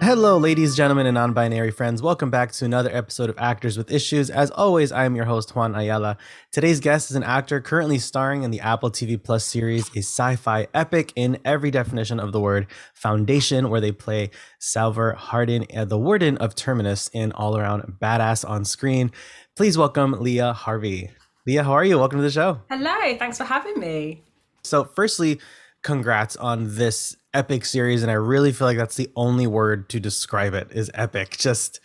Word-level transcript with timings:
Hello, 0.00 0.38
ladies, 0.38 0.76
gentlemen, 0.76 1.06
and 1.06 1.16
non 1.16 1.32
binary 1.32 1.72
friends. 1.72 2.00
Welcome 2.00 2.30
back 2.30 2.52
to 2.52 2.64
another 2.64 2.88
episode 2.90 3.28
of 3.28 3.36
Actors 3.36 3.76
with 3.76 3.90
Issues. 3.90 4.30
As 4.30 4.50
always, 4.52 4.92
I 4.92 5.04
am 5.04 5.16
your 5.16 5.24
host, 5.24 5.54
Juan 5.56 5.74
Ayala. 5.74 6.16
Today's 6.52 6.78
guest 6.78 7.10
is 7.10 7.16
an 7.16 7.24
actor 7.24 7.60
currently 7.60 7.98
starring 7.98 8.42
in 8.44 8.50
the 8.50 8.60
Apple 8.60 8.90
TV 8.90 9.22
Plus 9.22 9.44
series, 9.44 9.88
a 9.96 9.98
sci 9.98 10.36
fi 10.36 10.68
epic 10.72 11.12
in 11.16 11.38
every 11.44 11.70
definition 11.70 12.20
of 12.20 12.32
the 12.32 12.40
word, 12.40 12.68
Foundation, 12.94 13.68
where 13.70 13.80
they 13.80 13.92
play 13.92 14.30
Salvor 14.60 15.12
Hardin, 15.14 15.66
uh, 15.76 15.84
the 15.84 15.98
warden 15.98 16.38
of 16.38 16.54
Terminus, 16.54 17.10
an 17.12 17.32
all 17.32 17.58
around 17.58 17.98
badass 18.00 18.48
on 18.48 18.64
screen. 18.64 19.10
Please 19.56 19.76
welcome 19.76 20.12
Leah 20.12 20.52
Harvey. 20.52 21.10
Leah, 21.44 21.64
how 21.64 21.72
are 21.72 21.84
you? 21.84 21.98
Welcome 21.98 22.20
to 22.20 22.22
the 22.22 22.30
show. 22.30 22.62
Hello, 22.70 23.16
thanks 23.18 23.36
for 23.36 23.44
having 23.44 23.78
me. 23.78 24.22
So, 24.62 24.84
firstly, 24.84 25.40
congrats 25.82 26.36
on 26.36 26.76
this 26.76 27.16
epic 27.34 27.64
series 27.64 28.02
and 28.02 28.10
i 28.10 28.14
really 28.14 28.52
feel 28.52 28.66
like 28.66 28.78
that's 28.78 28.96
the 28.96 29.10
only 29.16 29.46
word 29.46 29.88
to 29.88 30.00
describe 30.00 30.54
it 30.54 30.68
is 30.72 30.90
epic. 30.94 31.30
Just 31.38 31.80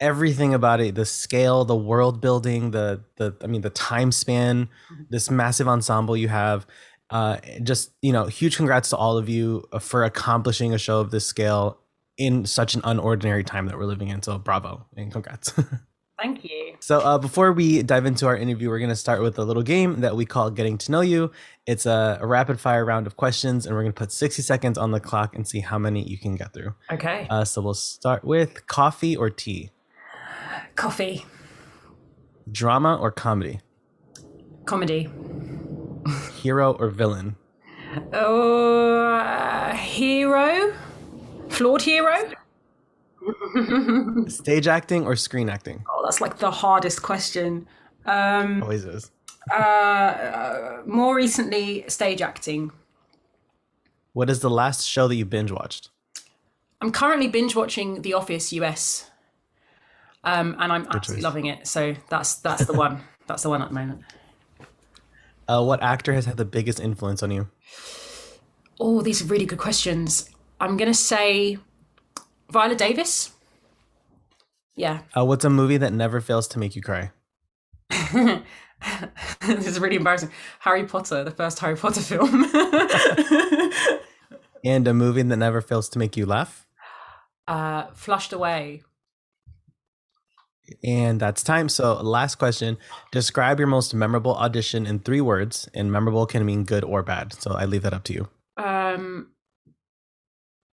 everything 0.00 0.52
about 0.52 0.80
it 0.80 0.96
the 0.96 1.06
scale 1.06 1.64
the 1.64 1.76
world 1.76 2.20
building 2.20 2.72
the 2.72 3.04
the 3.18 3.36
i 3.40 3.46
mean 3.46 3.60
the 3.60 3.70
time 3.70 4.10
span 4.10 4.66
mm-hmm. 4.66 5.02
this 5.10 5.30
massive 5.30 5.68
ensemble 5.68 6.16
you 6.16 6.26
have 6.26 6.66
uh 7.10 7.36
just 7.62 7.92
you 8.02 8.12
know 8.12 8.26
huge 8.26 8.56
congrats 8.56 8.90
to 8.90 8.96
all 8.96 9.16
of 9.16 9.28
you 9.28 9.62
for 9.78 10.02
accomplishing 10.02 10.74
a 10.74 10.78
show 10.78 10.98
of 10.98 11.12
this 11.12 11.24
scale 11.24 11.78
in 12.18 12.44
such 12.44 12.74
an 12.74 12.80
unordinary 12.82 13.44
time 13.44 13.66
that 13.66 13.76
we're 13.76 13.84
living 13.84 14.08
in. 14.08 14.22
So 14.22 14.38
bravo 14.38 14.86
and 14.96 15.10
congrats 15.10 15.52
Thank 16.22 16.44
you. 16.44 16.76
So, 16.78 17.00
uh, 17.00 17.18
before 17.18 17.52
we 17.52 17.82
dive 17.82 18.06
into 18.06 18.26
our 18.26 18.36
interview, 18.36 18.68
we're 18.68 18.78
going 18.78 18.90
to 18.90 18.96
start 18.96 19.22
with 19.22 19.38
a 19.40 19.44
little 19.44 19.64
game 19.64 20.02
that 20.02 20.14
we 20.14 20.24
call 20.24 20.50
Getting 20.52 20.78
to 20.78 20.92
Know 20.92 21.00
You. 21.00 21.32
It's 21.66 21.84
a, 21.84 22.18
a 22.20 22.26
rapid 22.26 22.60
fire 22.60 22.84
round 22.84 23.08
of 23.08 23.16
questions, 23.16 23.66
and 23.66 23.74
we're 23.74 23.82
going 23.82 23.92
to 23.92 23.98
put 23.98 24.12
60 24.12 24.40
seconds 24.40 24.78
on 24.78 24.92
the 24.92 25.00
clock 25.00 25.34
and 25.34 25.48
see 25.48 25.58
how 25.58 25.78
many 25.78 26.04
you 26.08 26.16
can 26.16 26.36
get 26.36 26.52
through. 26.52 26.74
Okay. 26.92 27.26
Uh, 27.28 27.44
so, 27.44 27.60
we'll 27.60 27.74
start 27.74 28.24
with 28.24 28.68
coffee 28.68 29.16
or 29.16 29.30
tea? 29.30 29.70
Coffee. 30.76 31.26
Drama 32.50 32.94
or 32.94 33.10
comedy? 33.10 33.58
Comedy. 34.64 35.10
Hero 36.40 36.74
or 36.74 36.88
villain? 36.88 37.34
Oh, 38.12 39.16
uh, 39.16 39.74
hero. 39.74 40.72
Flawed 41.48 41.82
hero. 41.82 42.32
Stage 44.28 44.66
acting 44.66 45.04
or 45.06 45.16
screen 45.16 45.48
acting? 45.48 45.84
Oh, 45.88 46.02
that's 46.04 46.20
like 46.20 46.38
the 46.38 46.50
hardest 46.50 47.02
question. 47.02 47.66
Um, 48.06 48.62
Always 48.62 48.84
is. 48.84 49.10
Uh, 49.50 49.54
uh, 49.54 50.82
more 50.86 51.14
recently, 51.16 51.84
stage 51.88 52.22
acting. 52.22 52.70
What 54.12 54.30
is 54.30 54.40
the 54.40 54.50
last 54.50 54.86
show 54.86 55.08
that 55.08 55.14
you 55.16 55.24
binge 55.24 55.50
watched? 55.50 55.90
I'm 56.80 56.92
currently 56.92 57.28
binge 57.28 57.54
watching 57.56 58.02
The 58.02 58.14
Office 58.14 58.52
US, 58.52 59.10
um, 60.24 60.56
and 60.58 60.72
I'm 60.72 60.82
Good 60.84 60.96
absolutely 60.96 61.22
choice. 61.22 61.24
loving 61.24 61.46
it. 61.46 61.66
So 61.66 61.94
that's 62.08 62.36
that's 62.36 62.66
the 62.66 62.72
one. 62.72 63.02
That's 63.28 63.44
the 63.44 63.50
one 63.50 63.62
at 63.62 63.68
the 63.68 63.74
moment. 63.74 64.02
Uh, 65.48 65.62
what 65.62 65.80
actor 65.80 66.12
has 66.12 66.26
had 66.26 66.36
the 66.36 66.44
biggest 66.44 66.80
influence 66.80 67.22
on 67.22 67.30
you? 67.30 67.48
Oh, 68.80 69.00
these 69.00 69.22
are 69.22 69.26
really 69.26 69.46
good 69.46 69.60
questions. 69.60 70.28
I'm 70.60 70.76
gonna 70.76 70.92
say 70.92 71.58
Viola 72.52 72.74
Davis. 72.74 73.32
Yeah. 74.76 75.00
Uh, 75.16 75.24
what's 75.24 75.44
a 75.44 75.50
movie 75.50 75.78
that 75.78 75.92
never 75.92 76.20
fails 76.20 76.46
to 76.48 76.58
make 76.58 76.76
you 76.76 76.82
cry? 76.82 77.12
this 77.90 79.66
is 79.66 79.80
really 79.80 79.96
embarrassing. 79.96 80.30
Harry 80.60 80.84
Potter, 80.84 81.24
the 81.24 81.30
first 81.30 81.58
Harry 81.60 81.76
Potter 81.76 82.02
film. 82.02 82.44
and 84.64 84.86
a 84.86 84.92
movie 84.92 85.22
that 85.22 85.36
never 85.36 85.62
fails 85.62 85.88
to 85.90 85.98
make 85.98 86.16
you 86.16 86.26
laugh? 86.26 86.66
Uh, 87.48 87.86
Flushed 87.94 88.34
Away. 88.34 88.82
And 90.84 91.18
that's 91.20 91.42
time. 91.42 91.70
So, 91.70 91.94
last 92.02 92.36
question. 92.36 92.76
Describe 93.12 93.58
your 93.58 93.68
most 93.68 93.94
memorable 93.94 94.36
audition 94.36 94.86
in 94.86 95.00
three 95.00 95.22
words, 95.22 95.68
and 95.74 95.90
memorable 95.90 96.26
can 96.26 96.46
mean 96.46 96.64
good 96.64 96.84
or 96.84 97.02
bad. 97.02 97.32
So, 97.32 97.52
I 97.52 97.64
leave 97.64 97.82
that 97.82 97.94
up 97.94 98.04
to 98.04 98.12
you. 98.12 98.28
Um, 98.56 99.32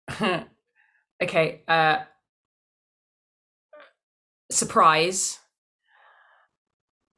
okay. 1.22 1.62
Uh, 1.68 2.00
surprise. 4.52 5.40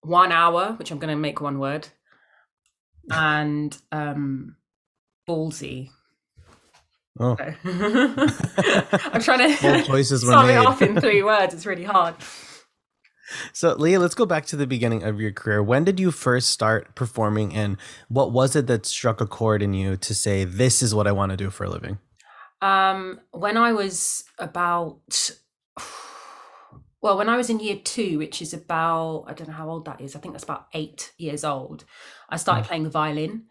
One 0.02 0.32
hour, 0.32 0.74
which 0.74 0.92
I'm 0.92 0.98
going 0.98 1.16
to 1.16 1.20
make 1.20 1.42
one 1.42 1.60
word, 1.60 1.88
and 3.12 3.78
um, 3.92 4.56
ballsy. 5.30 5.92
Oh. 7.20 7.38
I'm 7.64 9.22
trying 9.22 9.56
to 9.56 9.84
choices 9.86 10.22
sum 10.22 10.48
made. 10.48 10.54
it 10.54 10.66
off 10.66 10.82
in 10.82 11.00
three 11.00 11.22
words. 11.32 11.54
It's 11.54 11.66
really 11.66 11.84
hard. 11.84 12.16
So, 13.54 13.76
Leah, 13.76 14.00
let's 14.00 14.16
go 14.16 14.26
back 14.26 14.46
to 14.48 14.56
the 14.56 14.68
beginning 14.68 15.04
of 15.04 15.22
your 15.22 15.32
career. 15.32 15.62
When 15.62 15.84
did 15.84 16.00
you 16.00 16.12
first 16.12 16.50
start 16.50 16.96
performing, 16.96 17.54
and 17.54 17.78
what 18.10 18.32
was 18.32 18.56
it 18.56 18.68
that 18.68 18.86
struck 18.86 19.22
a 19.22 19.28
chord 19.28 19.62
in 19.62 19.74
you 19.74 19.98
to 19.98 20.14
say, 20.16 20.44
"This 20.44 20.82
is 20.82 20.96
what 20.96 21.08
I 21.08 21.12
want 21.12 21.32
to 21.32 21.38
do 21.38 21.50
for 21.50 21.64
a 21.66 21.70
living"? 21.70 22.00
Um, 22.62 23.20
when 23.32 23.58
I 23.58 23.74
was 23.74 24.24
about, 24.38 25.32
well, 27.02 27.18
when 27.18 27.30
I 27.30 27.38
was 27.38 27.50
in 27.50 27.60
year 27.60 27.78
two, 27.84 28.18
which 28.20 28.42
is 28.42 28.54
about, 28.54 29.26
I 29.28 29.34
don't 29.34 29.48
know 29.48 29.56
how 29.56 29.70
old 29.70 29.86
that 29.86 30.02
is. 30.02 30.16
I 30.16 30.20
think 30.20 30.34
that's 30.34 30.44
about 30.44 30.68
eight 30.74 31.12
years 31.18 31.44
old. 31.44 31.86
I 32.30 32.38
started 32.38 32.64
mm. 32.64 32.68
playing 32.68 32.84
the 32.84 32.90
violin. 32.90 33.44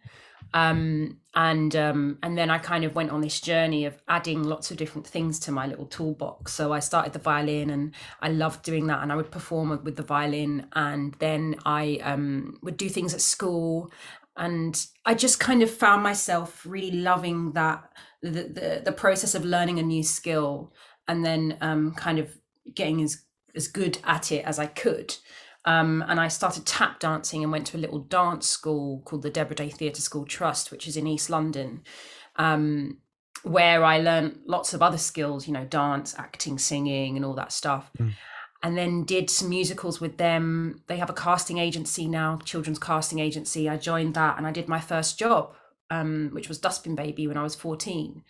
Um, 0.52 1.18
and 1.34 1.76
um, 1.76 2.18
and 2.24 2.36
then 2.36 2.50
I 2.50 2.58
kind 2.58 2.84
of 2.84 2.96
went 2.96 3.10
on 3.10 3.20
this 3.20 3.40
journey 3.40 3.84
of 3.84 4.02
adding 4.08 4.42
lots 4.42 4.72
of 4.72 4.76
different 4.76 5.06
things 5.06 5.38
to 5.40 5.52
my 5.52 5.66
little 5.66 5.86
toolbox. 5.86 6.52
So 6.52 6.72
I 6.72 6.80
started 6.80 7.12
the 7.12 7.20
violin, 7.20 7.70
and 7.70 7.94
I 8.20 8.30
loved 8.30 8.64
doing 8.64 8.88
that. 8.88 9.00
And 9.02 9.12
I 9.12 9.16
would 9.16 9.30
perform 9.30 9.68
with 9.84 9.96
the 9.96 10.02
violin, 10.02 10.66
and 10.72 11.14
then 11.20 11.54
I 11.64 12.00
um, 12.02 12.58
would 12.62 12.76
do 12.76 12.88
things 12.88 13.14
at 13.14 13.20
school, 13.20 13.92
and 14.36 14.84
I 15.06 15.14
just 15.14 15.38
kind 15.38 15.62
of 15.62 15.70
found 15.70 16.02
myself 16.02 16.66
really 16.66 16.98
loving 16.98 17.52
that 17.52 17.88
the, 18.22 18.30
the, 18.30 18.82
the 18.84 18.92
process 18.92 19.34
of 19.34 19.44
learning 19.44 19.78
a 19.78 19.82
new 19.82 20.02
skill 20.02 20.72
and 21.08 21.24
then 21.24 21.56
um, 21.60 21.92
kind 21.94 22.18
of 22.18 22.36
getting 22.74 23.02
as 23.02 23.24
as 23.54 23.66
good 23.66 23.98
at 24.04 24.30
it 24.30 24.44
as 24.44 24.58
I 24.58 24.66
could. 24.66 25.16
Um, 25.64 26.04
and 26.08 26.18
I 26.20 26.28
started 26.28 26.64
tap 26.64 27.00
dancing 27.00 27.42
and 27.42 27.52
went 27.52 27.66
to 27.68 27.76
a 27.76 27.80
little 27.80 27.98
dance 27.98 28.46
school 28.46 29.02
called 29.04 29.22
the 29.22 29.30
Deborah 29.30 29.56
Day 29.56 29.68
Theatre 29.68 30.00
School 30.00 30.24
Trust, 30.24 30.70
which 30.70 30.86
is 30.86 30.96
in 30.96 31.06
East 31.06 31.28
London, 31.28 31.82
um, 32.36 32.98
where 33.42 33.84
I 33.84 33.98
learned 33.98 34.38
lots 34.46 34.72
of 34.72 34.82
other 34.82 34.98
skills, 34.98 35.46
you 35.46 35.52
know, 35.52 35.64
dance, 35.64 36.14
acting, 36.16 36.58
singing, 36.58 37.16
and 37.16 37.24
all 37.24 37.34
that 37.34 37.52
stuff. 37.52 37.90
Mm. 37.98 38.12
And 38.62 38.78
then 38.78 39.04
did 39.04 39.30
some 39.30 39.48
musicals 39.48 40.00
with 40.00 40.16
them. 40.18 40.82
They 40.86 40.98
have 40.98 41.10
a 41.10 41.14
casting 41.14 41.58
agency 41.58 42.06
now, 42.06 42.38
children's 42.44 42.78
casting 42.78 43.18
agency. 43.18 43.68
I 43.68 43.78
joined 43.78 44.14
that 44.14 44.38
and 44.38 44.46
I 44.46 44.52
did 44.52 44.68
my 44.68 44.80
first 44.80 45.18
job 45.18 45.54
um, 45.90 46.30
which 46.32 46.48
was 46.48 46.58
Dustbin 46.58 46.94
Baby 46.94 47.26
when 47.26 47.36
I 47.36 47.42
was 47.42 47.54
14. 47.54 48.22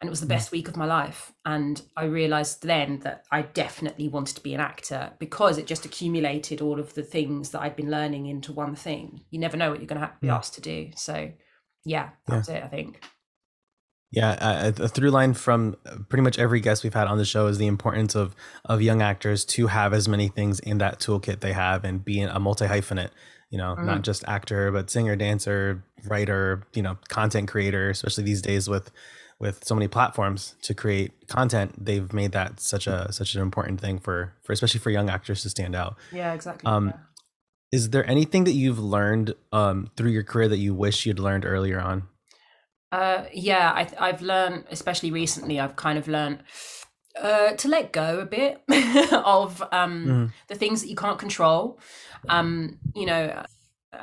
And 0.00 0.06
it 0.06 0.10
was 0.10 0.20
the 0.20 0.26
mm. 0.26 0.30
best 0.30 0.52
week 0.52 0.68
of 0.68 0.76
my 0.76 0.84
life. 0.84 1.32
And 1.44 1.82
I 1.96 2.04
realized 2.04 2.62
then 2.62 3.00
that 3.00 3.24
I 3.32 3.42
definitely 3.42 4.08
wanted 4.08 4.36
to 4.36 4.42
be 4.42 4.54
an 4.54 4.60
actor 4.60 5.12
because 5.18 5.58
it 5.58 5.66
just 5.66 5.84
accumulated 5.84 6.60
all 6.60 6.78
of 6.78 6.94
the 6.94 7.02
things 7.02 7.50
that 7.50 7.62
I'd 7.62 7.76
been 7.76 7.90
learning 7.90 8.26
into 8.26 8.52
one 8.52 8.76
thing. 8.76 9.22
You 9.30 9.40
never 9.40 9.56
know 9.56 9.70
what 9.70 9.80
you're 9.80 9.88
going 9.88 10.00
to 10.00 10.06
have 10.06 10.14
to 10.14 10.20
be 10.20 10.28
asked 10.28 10.54
to 10.54 10.60
do. 10.60 10.90
So, 10.94 11.32
yeah, 11.84 12.10
that's 12.26 12.48
yeah. 12.48 12.56
it, 12.56 12.64
I 12.64 12.68
think. 12.68 13.02
Yeah, 14.10 14.30
uh, 14.40 14.72
a 14.84 14.88
through 14.88 15.10
line 15.10 15.34
from 15.34 15.76
pretty 16.08 16.22
much 16.22 16.38
every 16.38 16.60
guest 16.60 16.82
we've 16.82 16.94
had 16.94 17.08
on 17.08 17.18
the 17.18 17.26
show 17.26 17.46
is 17.46 17.58
the 17.58 17.66
importance 17.66 18.14
of 18.14 18.34
of 18.64 18.80
young 18.80 19.02
actors 19.02 19.44
to 19.44 19.66
have 19.66 19.92
as 19.92 20.08
many 20.08 20.28
things 20.28 20.60
in 20.60 20.78
that 20.78 20.98
toolkit 20.98 21.40
they 21.40 21.52
have 21.52 21.84
and 21.84 22.02
being 22.02 22.26
a 22.26 22.40
multi 22.40 22.64
hyphenate 22.64 23.10
you 23.50 23.58
know, 23.58 23.76
mm. 23.78 23.84
not 23.84 24.02
just 24.02 24.24
actor, 24.26 24.70
but 24.70 24.90
singer, 24.90 25.16
dancer, 25.16 25.82
writer, 26.06 26.66
you 26.74 26.82
know, 26.82 26.98
content 27.08 27.48
creator, 27.48 27.90
especially 27.90 28.24
these 28.24 28.42
days 28.42 28.68
with 28.68 28.90
with 29.40 29.64
so 29.64 29.74
many 29.74 29.86
platforms 29.86 30.56
to 30.62 30.74
create 30.74 31.28
content, 31.28 31.84
they've 31.84 32.12
made 32.12 32.32
that 32.32 32.58
such 32.60 32.86
a 32.86 33.12
such 33.12 33.34
an 33.34 33.42
important 33.42 33.80
thing 33.80 33.98
for 33.98 34.34
for 34.42 34.52
especially 34.52 34.80
for 34.80 34.90
young 34.90 35.08
actors 35.08 35.42
to 35.42 35.50
stand 35.50 35.74
out. 35.74 35.96
Yeah, 36.12 36.34
exactly. 36.34 36.66
Um, 36.70 36.88
yeah. 36.88 36.96
Is 37.70 37.90
there 37.90 38.08
anything 38.08 38.44
that 38.44 38.52
you've 38.52 38.78
learned 38.78 39.34
um, 39.52 39.90
through 39.96 40.10
your 40.10 40.24
career 40.24 40.48
that 40.48 40.56
you 40.56 40.74
wish 40.74 41.04
you'd 41.04 41.18
learned 41.18 41.44
earlier 41.44 41.78
on? 41.78 42.04
Uh, 42.90 43.24
yeah, 43.32 43.70
I, 43.74 44.08
I've 44.08 44.22
learned, 44.22 44.64
especially 44.70 45.10
recently, 45.10 45.60
I've 45.60 45.76
kind 45.76 45.98
of 45.98 46.08
learned 46.08 46.42
uh, 47.20 47.52
to 47.52 47.68
let 47.68 47.92
go 47.92 48.20
a 48.20 48.26
bit 48.26 48.62
of 49.12 49.62
um, 49.72 50.06
mm. 50.06 50.32
the 50.48 50.54
things 50.54 50.82
that 50.82 50.88
you 50.88 50.96
can't 50.96 51.18
control. 51.18 51.78
Um, 52.28 52.78
you 52.94 53.06
know, 53.06 53.44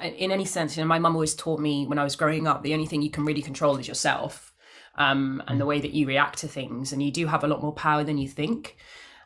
in 0.02 0.32
any 0.32 0.46
sense, 0.46 0.76
you 0.76 0.84
know, 0.84 0.88
my 0.88 1.00
mum 1.00 1.16
always 1.16 1.36
taught 1.36 1.60
me 1.60 1.86
when 1.86 2.00
I 2.00 2.04
was 2.04 2.16
growing 2.16 2.48
up, 2.48 2.64
the 2.64 2.74
only 2.74 2.86
thing 2.86 3.02
you 3.02 3.12
can 3.12 3.26
really 3.26 3.42
control 3.42 3.78
is 3.78 3.88
yourself 3.88 4.54
um, 4.96 5.44
and 5.48 5.60
the 5.60 5.66
mm. 5.66 5.70
way 5.70 5.80
that 5.80 5.92
you 5.92 6.08
react 6.08 6.40
to 6.40 6.48
things. 6.48 6.92
And 6.92 7.02
you 7.02 7.12
do 7.12 7.28
have 7.28 7.44
a 7.44 7.48
lot 7.48 7.62
more 7.62 7.74
power 7.74 8.04
than 8.04 8.18
you 8.18 8.28
think 8.28 8.78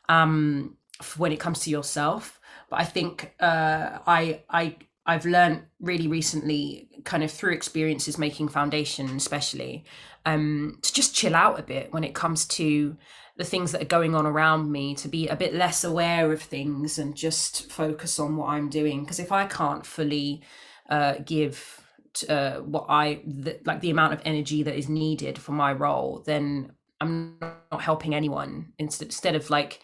um, 0.07 0.77
when 1.17 1.31
it 1.31 1.39
comes 1.39 1.59
to 1.61 1.69
yourself. 1.69 2.39
But 2.69 2.81
I 2.81 2.85
think 2.85 3.33
uh, 3.39 3.99
I, 4.05 4.41
I, 4.49 4.77
I've 5.05 5.25
learned 5.25 5.63
really 5.79 6.07
recently, 6.07 6.89
kind 7.03 7.23
of 7.23 7.31
through 7.31 7.53
experiences 7.53 8.17
making 8.17 8.49
foundation, 8.49 9.15
especially, 9.15 9.85
um, 10.25 10.79
to 10.81 10.93
just 10.93 11.15
chill 11.15 11.35
out 11.35 11.59
a 11.59 11.63
bit 11.63 11.91
when 11.93 12.03
it 12.03 12.13
comes 12.13 12.45
to 12.45 12.97
the 13.39 13.45
things 13.45 13.71
that 13.71 13.81
are 13.81 13.85
going 13.85 14.15
on 14.15 14.25
around 14.25 14.69
me 14.69 14.93
to 14.93 15.07
be 15.07 15.29
a 15.29 15.35
bit 15.35 15.55
less 15.55 15.85
aware 15.85 16.33
of 16.33 16.41
things 16.41 16.99
and 16.99 17.15
just 17.15 17.71
focus 17.71 18.19
on 18.19 18.35
what 18.35 18.49
i'm 18.49 18.69
doing. 18.69 19.01
Because 19.01 19.17
if 19.17 19.31
i 19.31 19.45
can't 19.45 19.85
fully 19.85 20.41
uh, 20.89 21.15
give 21.25 21.79
uh, 22.27 22.57
what 22.57 22.85
i 22.89 23.21
the, 23.25 23.57
like 23.63 23.79
the 23.79 23.91
amount 23.91 24.11
of 24.11 24.21
energy 24.25 24.61
that 24.63 24.75
is 24.75 24.89
needed 24.89 25.37
for 25.37 25.53
my 25.53 25.71
role 25.71 26.21
then 26.25 26.73
i'm 26.99 27.37
not 27.39 27.81
helping 27.81 28.13
anyone. 28.13 28.73
Instead, 28.77 29.05
instead 29.05 29.35
of 29.35 29.49
like 29.49 29.79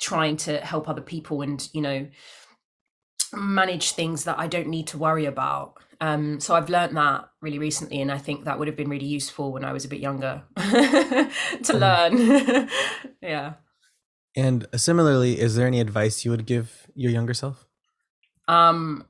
trying 0.00 0.38
to 0.38 0.58
help 0.60 0.88
other 0.88 1.02
people 1.02 1.42
and 1.42 1.68
you 1.74 1.82
know 1.82 2.08
manage 3.34 3.92
things 3.92 4.24
that 4.24 4.38
i 4.38 4.46
don't 4.46 4.68
need 4.68 4.86
to 4.86 4.96
worry 4.96 5.26
about 5.26 5.74
um, 6.04 6.38
so 6.38 6.54
I've 6.54 6.68
learned 6.68 6.98
that 6.98 7.30
really 7.40 7.58
recently, 7.58 8.02
and 8.02 8.12
I 8.12 8.18
think 8.18 8.44
that 8.44 8.58
would 8.58 8.68
have 8.68 8.76
been 8.76 8.90
really 8.90 9.06
useful 9.06 9.52
when 9.52 9.64
I 9.64 9.72
was 9.72 9.86
a 9.86 9.88
bit 9.88 10.00
younger 10.00 10.42
to 10.56 10.62
mm. 10.62 11.80
learn. 11.80 12.68
yeah. 13.22 13.54
And 14.36 14.66
similarly, 14.76 15.40
is 15.40 15.56
there 15.56 15.66
any 15.66 15.80
advice 15.80 16.22
you 16.22 16.30
would 16.30 16.44
give 16.44 16.88
your 16.94 17.10
younger 17.10 17.32
self? 17.32 17.66
Um, 18.48 19.06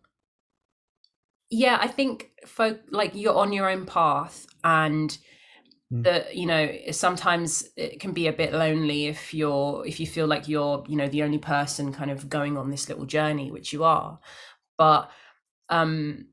yeah, 1.50 1.79
I 1.81 1.88
think 1.88 2.31
folk 2.46 2.79
like 2.91 3.11
you're 3.17 3.35
on 3.35 3.52
your 3.52 3.69
own 3.69 3.87
path, 3.87 4.46
and 4.62 5.19
mm. 5.93 6.05
that 6.05 6.37
you 6.37 6.46
know 6.46 6.70
sometimes 6.93 7.64
it 7.76 7.99
can 7.99 8.12
be 8.12 8.29
a 8.29 8.32
bit 8.32 8.52
lonely 8.52 9.06
if 9.06 9.35
you're 9.35 9.85
if 9.85 9.99
you 9.99 10.06
feel 10.06 10.29
like 10.29 10.46
you're 10.46 10.85
you 10.87 10.94
know 10.94 11.08
the 11.08 11.25
only 11.25 11.38
person 11.38 11.93
kind 11.93 12.12
of 12.12 12.29
going 12.29 12.56
on 12.56 12.70
this 12.70 12.88
little 12.88 13.05
journey, 13.05 13.50
which 13.50 13.73
you 13.73 13.82
are. 13.82 14.20
But 14.79 15.11
um 15.70 16.26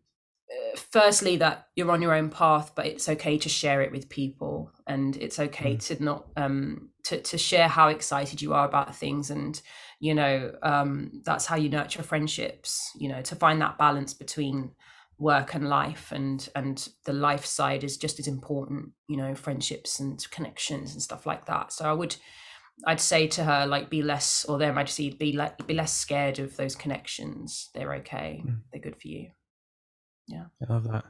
firstly 0.76 1.38
that 1.38 1.68
you're 1.76 1.92
on 1.92 2.02
your 2.02 2.14
own 2.14 2.30
path 2.30 2.74
but 2.76 2.86
it's 2.86 3.10
okay 3.10 3.38
to 3.38 3.50
share 3.50 3.82
it 3.82 3.92
with 3.92 4.10
people. 4.10 4.72
And 4.88 5.16
it's 5.18 5.40
okay 5.40 5.76
mm. 5.76 5.86
to 5.88 6.04
not 6.04 6.28
um 6.36 6.90
to 7.04 7.22
to 7.22 7.38
share 7.38 7.68
how 7.68 7.88
excited 7.88 8.42
you 8.42 8.54
are 8.54 8.68
about 8.68 8.96
things 8.96 9.30
and 9.32 9.60
you 10.00 10.14
know 10.14 10.52
um 10.64 11.22
that's 11.24 11.46
how 11.46 11.56
you 11.56 11.70
nurture 11.70 12.04
friendships 12.04 12.92
you 12.96 13.10
know 13.10 13.22
to 13.24 13.36
find 13.36 13.62
that 13.62 13.78
balance 13.78 14.14
between 14.14 14.72
work 15.18 15.54
and 15.54 15.70
life 15.70 16.12
and 16.12 16.50
and 16.56 16.90
the 17.06 17.14
life 17.14 17.46
side 17.46 17.84
is 17.84 17.98
just 17.98 18.20
as 18.20 18.28
important 18.28 18.90
you 19.08 19.18
know 19.18 19.34
friendships 19.34 20.00
and 20.00 20.30
connections 20.32 20.94
and 20.94 21.02
stuff 21.02 21.26
like 21.26 21.46
that. 21.46 21.72
So 21.72 21.86
i 21.86 21.94
would 21.94 22.16
i'd 22.88 23.00
say 23.00 23.28
to 23.28 23.44
her 23.44 23.66
like 23.68 23.90
be 23.90 24.02
less 24.02 24.46
or 24.46 24.58
their 24.58 24.74
majesty 24.74 25.12
be 25.12 25.34
like 25.34 25.66
be 25.68 25.74
less 25.74 25.96
scared 25.96 26.40
of 26.40 26.58
those 26.58 26.76
connections. 26.76 27.70
They're 27.74 27.96
okay. 27.96 28.44
Mm. 28.46 28.62
they're 28.72 28.82
good 28.82 29.00
for 29.00 29.08
you 29.08 29.32
yeah. 30.28 30.46
I 30.68 30.74
love 30.74 30.84
that. 30.86 31.06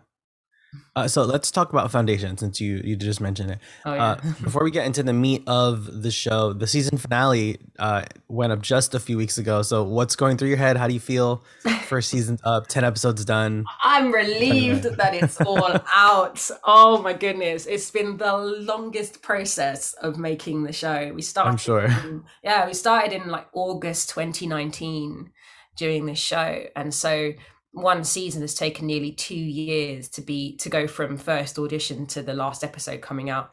Uh, 0.95 1.07
so 1.07 1.23
let's 1.23 1.51
talk 1.51 1.69
about 1.71 1.91
foundation 1.91 2.37
since 2.37 2.61
you 2.61 2.81
you 2.83 2.95
just 2.95 3.19
mentioned 3.19 3.51
it. 3.51 3.59
Oh, 3.85 3.93
yeah. 3.93 4.03
uh, 4.03 4.15
before 4.43 4.63
we 4.63 4.71
get 4.71 4.85
into 4.85 5.03
the 5.03 5.13
meat 5.13 5.43
of 5.47 6.01
the 6.01 6.11
show, 6.11 6.53
the 6.53 6.67
season 6.67 6.97
finale 6.97 7.59
uh, 7.79 8.05
went 8.29 8.53
up 8.53 8.61
just 8.61 8.93
a 8.95 8.99
few 8.99 9.17
weeks 9.17 9.37
ago. 9.37 9.61
So 9.63 9.83
what's 9.83 10.15
going 10.15 10.37
through 10.37 10.47
your 10.47 10.57
head? 10.57 10.77
How 10.77 10.87
do 10.87 10.93
you 10.93 10.99
feel? 10.99 11.43
First 11.87 12.09
season 12.11 12.39
up, 12.43 12.67
ten 12.67 12.85
episodes 12.85 13.25
done. 13.25 13.65
I'm 13.83 14.13
relieved 14.13 14.83
that 14.83 15.13
it's 15.13 15.41
all 15.41 15.81
out. 15.95 16.49
Oh 16.63 17.01
my 17.01 17.13
goodness, 17.13 17.65
it's 17.65 17.91
been 17.91 18.17
the 18.17 18.37
longest 18.37 19.21
process 19.21 19.93
of 19.93 20.17
making 20.17 20.63
the 20.63 20.73
show. 20.73 21.11
We 21.13 21.21
started. 21.21 21.49
I'm 21.49 21.57
sure. 21.57 21.83
In, 21.83 22.23
yeah, 22.43 22.65
we 22.65 22.73
started 22.73 23.13
in 23.13 23.27
like 23.27 23.47
August 23.53 24.09
2019 24.11 25.31
doing 25.75 26.05
this 26.05 26.19
show, 26.19 26.65
and 26.75 26.93
so 26.93 27.33
one 27.71 28.03
season 28.03 28.41
has 28.41 28.53
taken 28.53 28.87
nearly 28.87 29.11
two 29.11 29.35
years 29.35 30.09
to 30.09 30.21
be 30.21 30.57
to 30.57 30.69
go 30.69 30.87
from 30.87 31.17
first 31.17 31.57
audition 31.57 32.05
to 32.07 32.21
the 32.21 32.33
last 32.33 32.63
episode 32.63 33.01
coming 33.01 33.29
out. 33.29 33.51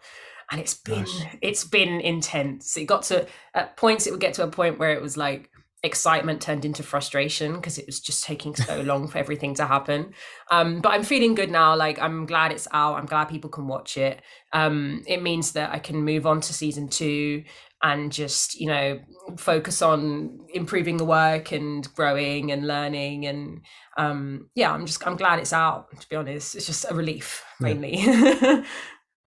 And 0.51 0.61
it's 0.61 0.75
been 0.75 1.07
it's 1.41 1.65
been 1.65 2.01
intense. 2.01 2.77
It 2.77 2.85
got 2.85 3.03
to 3.05 3.27
at 3.55 3.77
points 3.77 4.07
it 4.07 4.11
would 4.11 4.21
get 4.21 4.35
to 4.35 4.45
a 4.45 4.49
point 4.49 4.79
where 4.79 4.93
it 4.93 5.03
was 5.03 5.17
like 5.17 5.51
excitement 5.85 6.43
turned 6.43 6.65
into 6.65 6.83
frustration 6.83 7.55
because 7.55 7.79
it 7.79 7.87
was 7.87 8.01
just 8.01 8.25
taking 8.25 8.53
so 8.57 8.81
long 8.83 9.07
for 9.07 9.19
everything 9.19 9.55
to 9.55 9.67
happen. 9.67 10.13
Um 10.51 10.81
but 10.81 10.91
i'm 10.91 11.05
feeling 11.05 11.35
good 11.37 11.51
now. 11.51 11.77
Like 11.77 12.01
i'm 12.01 12.27
glad 12.27 12.51
it's 12.51 12.67
out. 12.73 12.97
I'm 12.97 13.07
glad 13.07 13.27
people 13.27 13.51
can 13.51 13.69
watch 13.69 13.97
it. 13.97 14.21
Um 14.53 15.05
it 15.07 15.23
means 15.23 15.53
that 15.53 15.71
i 15.71 15.79
can 15.79 16.03
move 16.03 16.27
on 16.27 16.41
to 16.41 16.53
season 16.53 16.89
two 16.89 17.45
and 17.83 18.11
just 18.11 18.59
you 18.59 18.67
know 18.67 18.99
focus 19.37 19.83
on 19.83 20.39
improving 20.53 20.97
the 20.97 21.05
work 21.05 21.53
and 21.53 21.93
growing 21.95 22.51
and 22.51 22.67
learning 22.67 23.27
and 23.27 23.61
um 23.97 24.49
yeah 24.55 24.73
i'm 24.73 24.87
just 24.87 25.05
i'm 25.07 25.17
glad 25.17 25.39
it's 25.39 25.53
out 25.53 25.87
to 26.01 26.09
be 26.09 26.17
honest 26.17 26.55
it's 26.55 26.67
just 26.67 26.91
a 26.91 26.95
relief 26.95 27.45
mainly 27.61 27.97
yeah. 27.99 28.65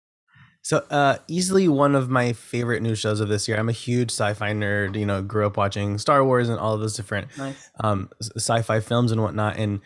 so 0.63 0.79
uh 0.91 1.17
easily 1.29 1.69
one 1.69 1.95
of 1.95 2.11
my 2.11 2.33
favorite 2.33 2.83
new 2.83 2.95
shows 2.95 3.21
of 3.21 3.29
this 3.29 3.47
year 3.47 3.59
i'm 3.59 3.69
a 3.69 3.73
huge 3.73 4.11
sci-fi 4.11 4.53
nerd 4.53 4.97
you 4.97 5.07
know 5.07 5.23
grew 5.23 5.47
up 5.47 5.57
watching 5.57 5.97
star 5.99 6.25
wars 6.25 6.49
and 6.49 6.59
all 6.59 6.75
of 6.75 6.81
those 6.81 6.97
different 6.97 7.29
nice. 7.39 7.71
um 7.81 8.11
sci-fi 8.37 8.81
films 8.81 9.13
and 9.13 9.23
whatnot 9.23 9.57
and 9.57 9.81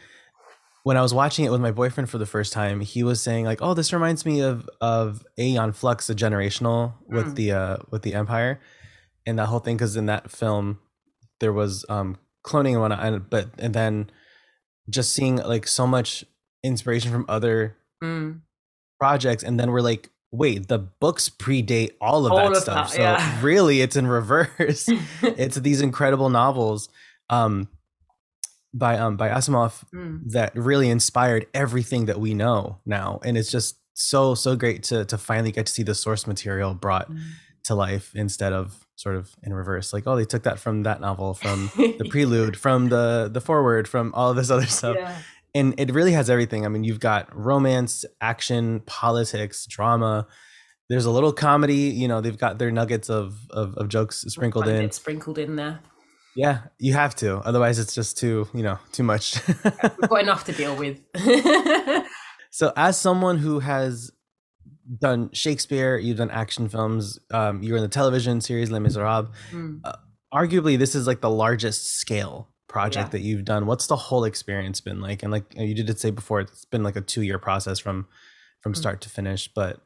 when 0.85 0.99
I 0.99 1.03
was 1.03 1.15
watching 1.15 1.47
it 1.47 1.51
with 1.51 1.63
my 1.63 1.71
boyfriend 1.73 2.11
for 2.11 2.19
the 2.19 2.27
first 2.27 2.53
time, 2.53 2.81
he 2.81 3.03
was 3.03 3.21
saying 3.21 3.47
like, 3.47 3.61
"Oh, 3.63 3.73
this 3.75 3.93
reminds 3.93 4.25
me 4.25 4.41
of 4.41 4.69
of 4.81 5.27
Aeon 5.39 5.73
Flux, 5.73 6.07
the 6.07 6.15
generational 6.15 6.93
with 7.09 7.29
mm. 7.29 7.35
the 7.35 7.53
uh 7.53 7.77
with 7.91 8.03
the 8.03 8.15
Empire, 8.15 8.61
and 9.27 9.39
that 9.39 9.47
whole 9.47 9.59
thing." 9.61 9.77
Because 9.77 9.97
in 9.97 10.07
that 10.07 10.31
film, 10.31 10.79
there 11.41 11.55
was 11.55 11.87
um 11.89 12.19
cloning 12.47 12.73
and 12.73 12.81
whatnot, 12.83 13.03
and, 13.03 13.31
but 13.31 13.49
and 13.59 13.75
then 13.75 14.11
just 14.91 15.15
seeing 15.15 15.37
like 15.37 15.67
so 15.67 15.87
much 15.87 16.23
inspiration 16.63 17.11
from 17.11 17.25
other 17.29 17.77
mm. 18.03 18.41
projects, 19.01 19.43
and 19.43 19.59
then 19.59 19.71
we're 19.71 19.81
like, 19.81 20.11
"Wait, 20.33 20.69
the 20.69 20.79
books 20.79 21.31
predate 21.31 21.93
all 21.99 22.27
of 22.27 22.33
all 22.33 22.39
that 22.39 22.57
of 22.59 22.63
stuff." 22.63 22.93
That, 22.93 22.99
yeah. 23.01 23.41
So 23.41 23.43
really, 23.43 23.81
it's 23.81 23.97
in 23.97 24.07
reverse. 24.07 24.87
it's 25.23 25.57
these 25.57 25.81
incredible 25.81 26.29
novels. 26.29 26.91
Um, 27.31 27.69
by 28.75 28.99
um 28.99 29.17
by 29.17 29.29
Asimov 29.29 29.85
mm. 29.94 30.21
that 30.32 30.55
really 30.56 30.91
inspired 30.91 31.47
everything 31.55 32.06
that 32.06 32.21
we 32.21 32.35
know 32.35 32.81
now, 32.85 33.21
and 33.25 33.38
it's 33.38 33.50
just 33.50 33.79
so 33.94 34.35
so 34.35 34.56
great 34.56 34.82
to 34.82 35.05
to 35.06 35.17
finally 35.17 35.53
get 35.53 35.67
to 35.67 35.73
see 35.73 35.85
the 35.85 35.94
source 35.94 36.26
material 36.26 36.75
brought 36.75 37.11
mm. 37.11 37.21
to 37.62 37.75
life 37.75 38.12
instead 38.15 38.53
of 38.53 38.87
sort 38.97 39.15
of 39.15 39.35
in 39.43 39.55
reverse. 39.55 39.93
Like 39.93 40.06
oh 40.06 40.17
they 40.17 40.25
took 40.25 40.43
that 40.43 40.59
from 40.59 40.82
that 40.82 41.00
novel 41.00 41.35
from 41.35 41.71
the 41.76 42.06
prelude 42.11 42.56
from 42.56 42.88
the 42.88 43.31
the 43.32 43.41
forward 43.41 43.87
from 43.87 44.12
all 44.15 44.31
of 44.31 44.37
this 44.37 44.50
other 44.50 44.67
stuff. 44.67 44.97
Yeah. 44.99 45.17
and 45.55 45.75
it 45.78 45.93
really 45.93 46.12
has 46.12 46.28
everything. 46.28 46.66
I 46.66 46.69
mean 46.69 46.83
you've 46.83 47.00
got 47.00 47.35
romance 47.35 48.04
action 48.21 48.81
politics 48.81 49.64
drama. 49.66 50.26
There's 50.90 51.07
a 51.07 51.11
little 51.12 51.33
comedy 51.33 51.93
you 51.95 52.09
know 52.09 52.21
they've 52.21 52.37
got 52.37 52.59
their 52.59 52.73
nuggets 52.73 53.09
of 53.09 53.37
of, 53.50 53.76
of 53.76 53.88
jokes 53.88 54.23
sprinkled 54.23 54.66
in. 54.66 54.90
sprinkled 54.90 55.38
in 55.38 55.54
there 55.54 55.81
yeah, 56.37 56.61
you 56.79 56.93
have 56.95 57.14
to. 57.17 57.37
Otherwise, 57.38 57.79
it's 57.79 57.95
just 57.95 58.19
too, 58.19 58.49
you 58.55 58.62
know, 58.62 58.79
too 58.93 59.03
much. 59.03 59.37
We've 59.49 60.09
got 60.09 60.23
enough 60.23 60.45
to 60.45 60.53
deal 60.53 60.75
with. 60.76 61.00
so, 62.50 62.73
as 62.76 63.00
someone 63.00 63.38
who 63.38 63.61
has 63.61 64.11
done 64.99 65.31
Shakespeare, 65.33 65.97
you've 65.97 66.19
done 66.19 66.31
action 66.31 66.69
films, 66.69 67.19
um, 67.31 67.62
you're 67.62 67.76
in 67.76 67.83
the 67.83 67.88
television 67.88 68.41
series 68.41 68.71
Les 68.71 68.81
Miserables. 68.81 69.29
Mm. 69.53 69.81
Uh, 69.85 69.93
arguably, 70.33 70.79
this 70.79 70.95
is 70.95 71.07
like 71.07 71.21
the 71.21 71.31
largest 71.31 71.97
scale 71.97 72.49
project 72.69 73.07
yeah. 73.07 73.11
that 73.11 73.21
you've 73.21 73.45
done. 73.45 73.67
What's 73.67 73.87
the 73.87 73.97
whole 73.97 74.25
experience 74.25 74.81
been 74.81 75.00
like? 75.00 75.23
And 75.23 75.31
like 75.31 75.45
you 75.57 75.75
did 75.75 75.99
say 75.99 76.11
before, 76.11 76.41
it's 76.41 76.64
been 76.64 76.83
like 76.83 76.97
a 76.97 77.00
two 77.00 77.23
year 77.23 77.38
process 77.38 77.79
from 77.79 78.07
from 78.61 78.73
mm. 78.73 78.76
start 78.76 79.00
to 79.03 79.09
finish. 79.09 79.49
But 79.49 79.81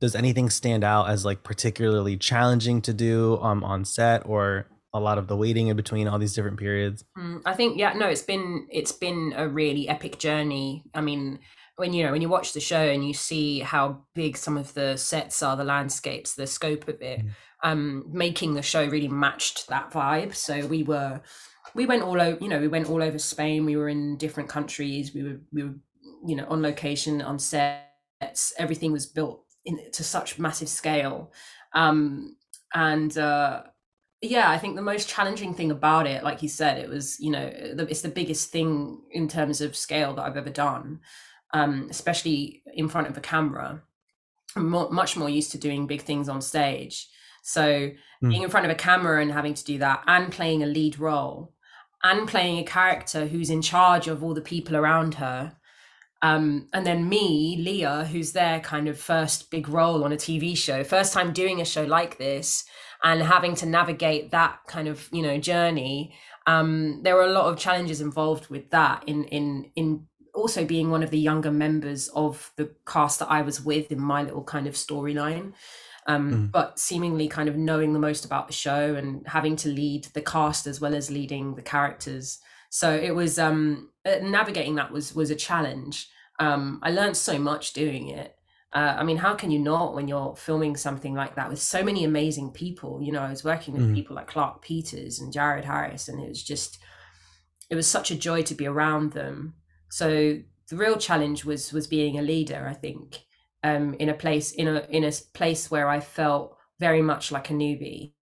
does 0.00 0.16
anything 0.16 0.50
stand 0.50 0.82
out 0.82 1.08
as 1.08 1.24
like 1.24 1.44
particularly 1.44 2.16
challenging 2.16 2.82
to 2.82 2.92
do 2.92 3.38
um, 3.40 3.62
on 3.62 3.84
set 3.84 4.22
or 4.26 4.66
a 4.94 5.00
lot 5.00 5.18
of 5.18 5.26
the 5.26 5.36
waiting 5.36 5.68
in 5.68 5.76
between 5.76 6.06
all 6.06 6.18
these 6.18 6.34
different 6.34 6.58
periods. 6.58 7.04
Mm, 7.16 7.42
i 7.46 7.54
think 7.54 7.78
yeah 7.78 7.92
no 7.94 8.06
it's 8.08 8.22
been 8.22 8.66
it's 8.70 8.92
been 8.92 9.32
a 9.36 9.48
really 9.48 9.88
epic 9.88 10.18
journey. 10.18 10.84
I 10.94 11.00
mean 11.00 11.38
when 11.76 11.92
you 11.92 12.04
know 12.04 12.12
when 12.12 12.22
you 12.22 12.28
watch 12.28 12.52
the 12.52 12.60
show 12.60 12.82
and 12.82 13.06
you 13.06 13.14
see 13.14 13.60
how 13.60 14.02
big 14.14 14.36
some 14.36 14.56
of 14.56 14.74
the 14.74 14.96
sets 14.96 15.42
are 15.42 15.56
the 15.56 15.64
landscapes 15.64 16.34
the 16.34 16.46
scope 16.46 16.86
of 16.86 17.00
it 17.00 17.20
mm. 17.24 17.30
um 17.62 18.04
making 18.12 18.54
the 18.54 18.62
show 18.62 18.86
really 18.86 19.08
matched 19.08 19.68
that 19.68 19.90
vibe. 19.90 20.34
So 20.34 20.66
we 20.66 20.82
were 20.82 21.20
we 21.74 21.86
went 21.86 22.02
all 22.02 22.20
over 22.20 22.38
you 22.40 22.48
know 22.48 22.60
we 22.60 22.68
went 22.68 22.90
all 22.90 23.02
over 23.02 23.18
spain. 23.18 23.64
We 23.64 23.76
were 23.76 23.88
in 23.88 24.16
different 24.18 24.48
countries. 24.48 25.14
We 25.14 25.22
were 25.22 25.40
we 25.52 25.62
were 25.64 25.74
you 26.26 26.36
know 26.36 26.46
on 26.48 26.62
location 26.62 27.22
on 27.22 27.38
sets. 27.38 28.52
Everything 28.58 28.92
was 28.92 29.06
built 29.06 29.44
in 29.64 29.78
to 29.92 30.04
such 30.04 30.38
massive 30.38 30.68
scale. 30.68 31.32
Um 31.74 32.36
and 32.74 33.16
uh 33.16 33.62
yeah 34.22 34.50
i 34.50 34.56
think 34.56 34.76
the 34.76 34.82
most 34.82 35.08
challenging 35.08 35.52
thing 35.52 35.70
about 35.70 36.06
it 36.06 36.22
like 36.22 36.42
you 36.42 36.48
said 36.48 36.78
it 36.78 36.88
was 36.88 37.18
you 37.20 37.30
know 37.30 37.50
it's 37.52 38.02
the 38.02 38.08
biggest 38.08 38.50
thing 38.50 39.00
in 39.10 39.28
terms 39.28 39.60
of 39.60 39.76
scale 39.76 40.14
that 40.14 40.22
i've 40.22 40.36
ever 40.36 40.50
done 40.50 41.00
um, 41.54 41.86
especially 41.90 42.62
in 42.72 42.88
front 42.88 43.08
of 43.08 43.16
a 43.18 43.20
camera 43.20 43.82
i'm 44.56 44.70
more, 44.70 44.90
much 44.90 45.16
more 45.16 45.28
used 45.28 45.50
to 45.50 45.58
doing 45.58 45.86
big 45.86 46.02
things 46.02 46.28
on 46.28 46.40
stage 46.40 47.08
so 47.42 47.62
mm. 47.62 47.96
being 48.22 48.42
in 48.42 48.48
front 48.48 48.64
of 48.64 48.72
a 48.72 48.76
camera 48.76 49.20
and 49.20 49.32
having 49.32 49.54
to 49.54 49.64
do 49.64 49.78
that 49.78 50.02
and 50.06 50.32
playing 50.32 50.62
a 50.62 50.66
lead 50.66 50.98
role 50.98 51.52
and 52.04 52.28
playing 52.28 52.58
a 52.58 52.64
character 52.64 53.26
who's 53.26 53.50
in 53.50 53.60
charge 53.60 54.08
of 54.08 54.22
all 54.22 54.34
the 54.34 54.40
people 54.40 54.76
around 54.76 55.14
her 55.14 55.56
um, 56.22 56.68
and 56.72 56.86
then 56.86 57.08
me, 57.08 57.56
Leah, 57.58 58.04
who's 58.04 58.30
their 58.30 58.60
kind 58.60 58.86
of 58.86 58.98
first 58.98 59.50
big 59.50 59.68
role 59.68 60.04
on 60.04 60.12
a 60.12 60.16
TV 60.16 60.56
show, 60.56 60.84
first 60.84 61.12
time 61.12 61.32
doing 61.32 61.60
a 61.60 61.64
show 61.64 61.82
like 61.82 62.16
this, 62.16 62.64
and 63.04 63.22
having 63.22 63.54
to 63.56 63.66
navigate 63.66 64.30
that 64.30 64.58
kind 64.66 64.88
of 64.88 65.08
you 65.12 65.22
know 65.22 65.38
journey 65.38 66.14
um, 66.46 67.02
there 67.02 67.14
were 67.14 67.24
a 67.24 67.32
lot 67.32 67.46
of 67.46 67.58
challenges 67.58 68.00
involved 68.00 68.48
with 68.48 68.70
that 68.70 69.04
in 69.06 69.24
in 69.24 69.70
in 69.76 70.06
also 70.34 70.64
being 70.64 70.90
one 70.90 71.02
of 71.02 71.10
the 71.10 71.18
younger 71.18 71.50
members 71.50 72.08
of 72.08 72.52
the 72.56 72.70
cast 72.86 73.18
that 73.18 73.30
I 73.30 73.42
was 73.42 73.60
with 73.60 73.92
in 73.92 74.00
my 74.00 74.22
little 74.22 74.42
kind 74.42 74.66
of 74.66 74.74
storyline. 74.74 75.52
Um, 76.06 76.32
mm. 76.32 76.50
But 76.50 76.80
seemingly 76.80 77.28
kind 77.28 77.48
of 77.48 77.56
knowing 77.56 77.92
the 77.92 77.98
most 77.98 78.24
about 78.24 78.48
the 78.48 78.52
show 78.52 78.96
and 78.96 79.24
having 79.26 79.54
to 79.56 79.68
lead 79.68 80.06
the 80.14 80.22
cast 80.22 80.66
as 80.66 80.80
well 80.80 80.94
as 80.94 81.10
leading 81.10 81.54
the 81.54 81.62
characters. 81.62 82.40
So 82.70 82.92
it 82.92 83.14
was 83.14 83.38
um, 83.38 83.90
uh, 84.04 84.16
navigating 84.22 84.76
that 84.76 84.90
was 84.90 85.14
was 85.14 85.30
a 85.30 85.36
challenge. 85.36 86.08
Um, 86.40 86.80
I 86.82 86.90
learned 86.90 87.16
so 87.16 87.38
much 87.38 87.72
doing 87.72 88.08
it. 88.08 88.34
Uh, 88.72 88.96
I 88.98 89.02
mean, 89.02 89.18
how 89.18 89.34
can 89.34 89.50
you 89.50 89.58
not 89.58 89.94
when 89.94 90.08
you're 90.08 90.34
filming 90.34 90.76
something 90.76 91.14
like 91.14 91.34
that 91.34 91.50
with 91.50 91.60
so 91.60 91.82
many 91.82 92.04
amazing 92.04 92.52
people? 92.52 93.02
You 93.02 93.12
know, 93.12 93.20
I 93.20 93.28
was 93.28 93.44
working 93.44 93.74
with 93.74 93.90
mm. 93.90 93.94
people 93.94 94.16
like 94.16 94.28
Clarke 94.28 94.62
Peters 94.62 95.20
and 95.20 95.32
Jared 95.32 95.66
Harris, 95.66 96.08
and 96.08 96.22
it 96.22 96.28
was 96.28 96.42
just, 96.42 96.78
it 97.68 97.74
was 97.74 97.86
such 97.86 98.10
a 98.10 98.16
joy 98.16 98.42
to 98.42 98.54
be 98.54 98.66
around 98.66 99.12
them. 99.12 99.54
So 99.90 100.38
the 100.68 100.76
real 100.76 100.96
challenge 100.96 101.44
was 101.44 101.70
was 101.72 101.86
being 101.86 102.18
a 102.18 102.22
leader. 102.22 102.66
I 102.66 102.72
think 102.72 103.20
um, 103.62 103.94
in 103.94 104.08
a 104.08 104.14
place 104.14 104.52
in 104.52 104.68
a 104.68 104.86
in 104.88 105.04
a 105.04 105.12
place 105.34 105.70
where 105.70 105.88
I 105.88 106.00
felt 106.00 106.56
very 106.80 107.02
much 107.02 107.30
like 107.30 107.50
a 107.50 107.52
newbie. 107.52 108.14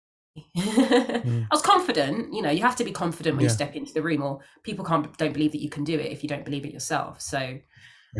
mm. 0.56 1.46
I 1.50 1.54
was 1.54 1.60
confident. 1.60 2.32
You 2.32 2.40
know, 2.40 2.50
you 2.50 2.62
have 2.62 2.76
to 2.76 2.84
be 2.84 2.90
confident 2.90 3.36
when 3.36 3.44
yeah. 3.44 3.50
you 3.50 3.54
step 3.54 3.76
into 3.76 3.92
the 3.92 4.00
room, 4.00 4.22
or 4.22 4.40
people 4.62 4.82
can't 4.82 5.14
don't 5.18 5.34
believe 5.34 5.52
that 5.52 5.60
you 5.60 5.68
can 5.68 5.84
do 5.84 5.98
it 5.98 6.10
if 6.10 6.22
you 6.22 6.28
don't 6.28 6.46
believe 6.46 6.64
it 6.64 6.72
yourself. 6.72 7.20
So, 7.20 7.58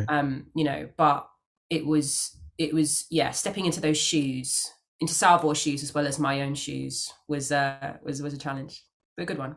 um, 0.08 0.49
you 0.54 0.64
know, 0.64 0.90
but 0.99 1.26
it 1.71 1.87
was 1.87 2.37
it 2.59 2.75
was 2.75 3.07
yeah 3.11 3.31
stepping 3.31 3.67
into 3.67 3.81
those 3.81 3.99
shoes 3.99 4.73
into 5.01 5.15
Salvor's 5.15 5.59
shoes 5.59 5.83
as 5.83 5.95
well 5.95 6.07
as 6.07 6.19
my 6.19 6.41
own 6.43 6.55
shoes 6.55 7.13
was 7.29 7.53
uh 7.53 7.95
was 8.03 8.21
was 8.23 8.35
a 8.35 8.39
challenge 8.39 8.83
but 9.17 9.23
a 9.25 9.27
good 9.27 9.39
one. 9.39 9.57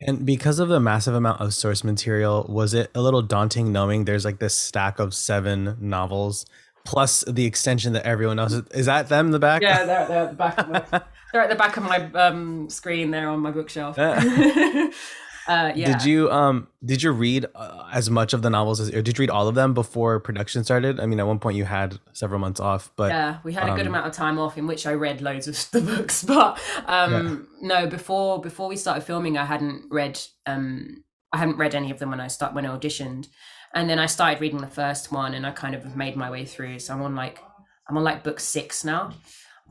And 0.00 0.24
because 0.24 0.60
of 0.60 0.68
the 0.68 0.78
massive 0.78 1.14
amount 1.14 1.40
of 1.40 1.52
source 1.54 1.82
material 1.82 2.46
was 2.48 2.72
it 2.72 2.90
a 2.94 3.02
little 3.02 3.22
daunting 3.22 3.72
knowing 3.72 4.04
there's 4.04 4.24
like 4.24 4.38
this 4.38 4.54
stack 4.54 5.00
of 5.00 5.12
seven 5.12 5.76
novels 5.80 6.46
plus 6.84 7.24
the 7.26 7.44
extension 7.44 7.92
that 7.94 8.06
everyone 8.06 8.38
else 8.38 8.52
is, 8.52 8.62
is 8.68 8.86
that 8.86 9.08
them 9.08 9.26
in 9.26 9.32
the 9.32 9.38
back? 9.40 9.60
Yeah 9.62 9.84
they're, 9.84 10.06
they're 10.06 10.22
at 10.22 10.30
the 10.30 10.36
back 10.36 10.58
of 10.58 10.68
my, 10.68 11.02
they're 11.32 11.42
at 11.42 11.50
the 11.50 11.56
back 11.56 11.76
of 11.76 11.82
my 11.82 12.12
um 12.12 12.70
screen 12.70 13.10
there 13.10 13.28
on 13.28 13.40
my 13.40 13.50
bookshelf 13.50 13.96
Uh, 15.48 15.72
yeah. 15.74 15.92
Did 15.92 16.04
you 16.04 16.30
um 16.30 16.68
did 16.84 17.02
you 17.02 17.10
read 17.10 17.46
uh, 17.54 17.88
as 17.90 18.10
much 18.10 18.34
of 18.34 18.42
the 18.42 18.50
novels 18.50 18.80
as 18.80 18.90
or 18.90 19.00
did 19.00 19.16
you 19.16 19.22
read 19.22 19.30
all 19.30 19.48
of 19.48 19.54
them 19.54 19.72
before 19.72 20.20
production 20.20 20.62
started? 20.62 21.00
I 21.00 21.06
mean, 21.06 21.18
at 21.18 21.26
one 21.26 21.38
point 21.38 21.56
you 21.56 21.64
had 21.64 21.98
several 22.12 22.38
months 22.38 22.60
off, 22.60 22.92
but 22.96 23.10
yeah, 23.10 23.38
we 23.44 23.54
had 23.54 23.64
um, 23.64 23.70
a 23.70 23.76
good 23.76 23.86
um, 23.86 23.94
amount 23.94 24.06
of 24.06 24.12
time 24.12 24.38
off 24.38 24.58
in 24.58 24.66
which 24.66 24.86
I 24.86 24.92
read 24.92 25.22
loads 25.22 25.48
of 25.48 25.54
the 25.72 25.80
books. 25.80 26.22
But 26.22 26.60
um, 26.86 27.48
yeah. 27.62 27.66
no, 27.66 27.86
before 27.86 28.42
before 28.42 28.68
we 28.68 28.76
started 28.76 29.04
filming, 29.04 29.38
I 29.38 29.46
hadn't 29.46 29.86
read 29.90 30.20
um 30.44 31.02
I 31.32 31.38
hadn't 31.38 31.56
read 31.56 31.74
any 31.74 31.90
of 31.90 31.98
them 31.98 32.10
when 32.10 32.20
I 32.20 32.28
start 32.28 32.52
when 32.52 32.66
I 32.66 32.76
auditioned, 32.76 33.28
and 33.74 33.88
then 33.88 33.98
I 33.98 34.04
started 34.04 34.42
reading 34.42 34.60
the 34.60 34.66
first 34.66 35.10
one, 35.10 35.32
and 35.32 35.46
I 35.46 35.50
kind 35.52 35.74
of 35.74 35.96
made 35.96 36.14
my 36.14 36.30
way 36.30 36.44
through. 36.44 36.78
So 36.80 36.92
I'm 36.92 37.00
on 37.00 37.14
like 37.14 37.42
I'm 37.88 37.96
on 37.96 38.04
like 38.04 38.22
book 38.22 38.38
six 38.38 38.84
now. 38.84 39.12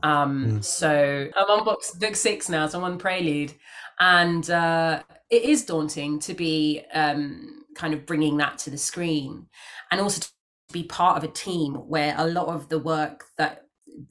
Um, 0.02 0.58
mm. 0.58 0.64
so 0.64 1.28
I'm 1.36 1.50
on 1.50 1.64
book 1.64 1.82
book 2.00 2.16
six 2.16 2.48
now. 2.48 2.66
So 2.66 2.78
I'm 2.78 2.84
on 2.84 2.98
Prelude, 2.98 3.54
and 4.00 4.48
uh, 4.50 5.02
it 5.30 5.42
is 5.42 5.64
daunting 5.64 6.18
to 6.20 6.34
be 6.34 6.84
um, 6.94 7.64
kind 7.74 7.94
of 7.94 8.06
bringing 8.06 8.36
that 8.38 8.58
to 8.58 8.70
the 8.70 8.78
screen 8.78 9.46
and 9.90 10.00
also 10.00 10.20
to 10.20 10.28
be 10.72 10.82
part 10.82 11.16
of 11.16 11.24
a 11.24 11.32
team 11.32 11.74
where 11.74 12.14
a 12.18 12.26
lot 12.26 12.48
of 12.48 12.68
the 12.68 12.78
work 12.78 13.24
that 13.36 13.64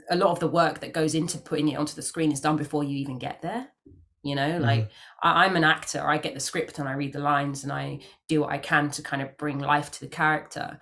a 0.10 0.16
lot 0.16 0.32
of 0.32 0.40
the 0.40 0.48
work 0.48 0.80
that 0.80 0.92
goes 0.92 1.16
into 1.16 1.38
putting 1.38 1.70
it 1.70 1.76
onto 1.76 1.96
the 1.96 2.02
screen 2.02 2.32
is 2.32 2.42
done 2.42 2.58
before 2.58 2.84
you 2.84 2.98
even 2.98 3.18
get 3.18 3.42
there 3.42 3.68
you 4.24 4.36
know? 4.36 4.50
Mm-hmm. 4.50 4.64
like 4.64 4.90
I, 5.24 5.46
i'm 5.46 5.56
an 5.56 5.64
actor. 5.64 6.06
I 6.06 6.18
get 6.18 6.34
the 6.34 6.40
script 6.40 6.80
and 6.80 6.88
i 6.88 6.94
read 6.94 7.14
the 7.14 7.20
lines 7.20 7.64
and 7.64 7.72
i 7.72 8.00
do 8.28 8.42
what 8.42 8.52
i 8.52 8.58
can 8.58 8.92
to 8.92 9.02
kind 9.02 9.22
of 9.22 9.38
bring 9.38 9.60
life 9.60 9.92
to 9.92 10.00
the 10.02 10.08
character. 10.08 10.80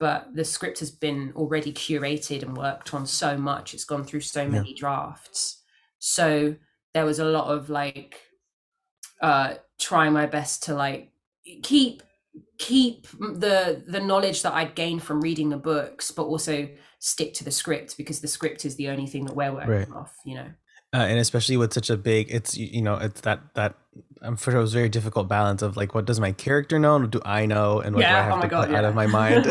But 0.00 0.28
the 0.34 0.44
script 0.44 0.78
has 0.78 0.92
been 0.92 1.32
already 1.34 1.72
curated 1.72 2.42
and 2.42 2.56
worked 2.56 2.94
on 2.94 3.04
so 3.04 3.36
much. 3.36 3.74
It's 3.74 3.84
gone 3.84 4.04
through 4.04 4.20
so 4.20 4.46
many 4.46 4.70
yeah. 4.70 4.76
drafts. 4.78 5.62
So 5.98 6.54
there 6.94 7.04
was 7.04 7.18
a 7.18 7.24
lot 7.24 7.48
of 7.48 7.68
like 7.68 8.20
uh 9.20 9.54
trying 9.78 10.12
my 10.12 10.26
best 10.26 10.64
to 10.64 10.74
like 10.74 11.12
keep 11.62 12.02
keep 12.58 13.06
the 13.18 13.82
the 13.86 14.00
knowledge 14.00 14.42
that 14.42 14.54
I'd 14.54 14.74
gained 14.74 15.02
from 15.02 15.20
reading 15.20 15.48
the 15.48 15.56
books, 15.56 16.10
but 16.10 16.24
also 16.24 16.68
stick 16.98 17.34
to 17.34 17.44
the 17.44 17.50
script 17.50 17.96
because 17.96 18.20
the 18.20 18.28
script 18.28 18.64
is 18.64 18.76
the 18.76 18.88
only 18.88 19.06
thing 19.06 19.24
that 19.26 19.36
we're 19.36 19.52
working 19.52 19.70
right. 19.70 19.92
off. 19.92 20.14
You 20.24 20.36
know 20.36 20.48
uh, 20.94 20.98
and 20.98 21.18
especially 21.18 21.56
with 21.56 21.72
such 21.72 21.90
a 21.90 21.96
big 21.96 22.28
it's 22.30 22.56
you 22.56 22.82
know 22.82 22.96
it's 22.96 23.20
that 23.22 23.40
that 23.54 23.74
i'm 24.22 24.36
sure 24.36 24.56
it 24.56 24.60
was 24.60 24.72
very 24.72 24.88
difficult 24.88 25.28
balance 25.28 25.62
of 25.62 25.76
like 25.76 25.94
what 25.94 26.04
does 26.04 26.20
my 26.20 26.32
character 26.32 26.78
know 26.78 26.98
what 26.98 27.10
do 27.10 27.20
i 27.24 27.46
know 27.46 27.80
and 27.80 27.94
what 27.94 28.02
yeah, 28.02 28.12
do 28.12 28.18
i 28.18 28.22
have 28.22 28.38
oh 28.38 28.42
to 28.42 28.48
God, 28.48 28.66
put 28.66 28.72
yeah. 28.72 28.78
out 28.78 28.84
of 28.84 28.94
my 28.94 29.06
mind 29.18 29.44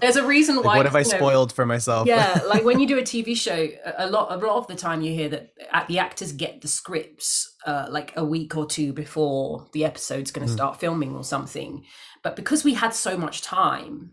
there's 0.00 0.16
a 0.16 0.26
reason 0.26 0.56
like, 0.56 0.64
why 0.64 0.76
what 0.76 0.86
have 0.86 0.96
i 0.96 1.02
spoiled 1.02 1.50
know, 1.50 1.54
for 1.54 1.66
myself 1.66 2.06
yeah 2.06 2.40
like 2.48 2.64
when 2.64 2.80
you 2.80 2.86
do 2.86 2.98
a 2.98 3.02
tv 3.02 3.36
show 3.36 3.68
a 3.98 4.08
lot 4.08 4.32
a 4.32 4.36
lot 4.36 4.56
of 4.58 4.66
the 4.66 4.76
time 4.76 5.02
you 5.02 5.12
hear 5.12 5.28
that 5.28 5.52
the 5.88 5.98
actors 5.98 6.32
get 6.32 6.60
the 6.60 6.68
scripts 6.68 7.54
uh, 7.66 7.86
like 7.90 8.12
a 8.16 8.24
week 8.24 8.56
or 8.56 8.64
two 8.64 8.92
before 8.92 9.66
the 9.72 9.84
episode's 9.84 10.30
going 10.30 10.46
to 10.46 10.52
mm. 10.52 10.56
start 10.56 10.78
filming 10.78 11.16
or 11.16 11.24
something 11.24 11.84
but 12.22 12.36
because 12.36 12.62
we 12.62 12.74
had 12.74 12.94
so 12.94 13.16
much 13.16 13.42
time 13.42 14.12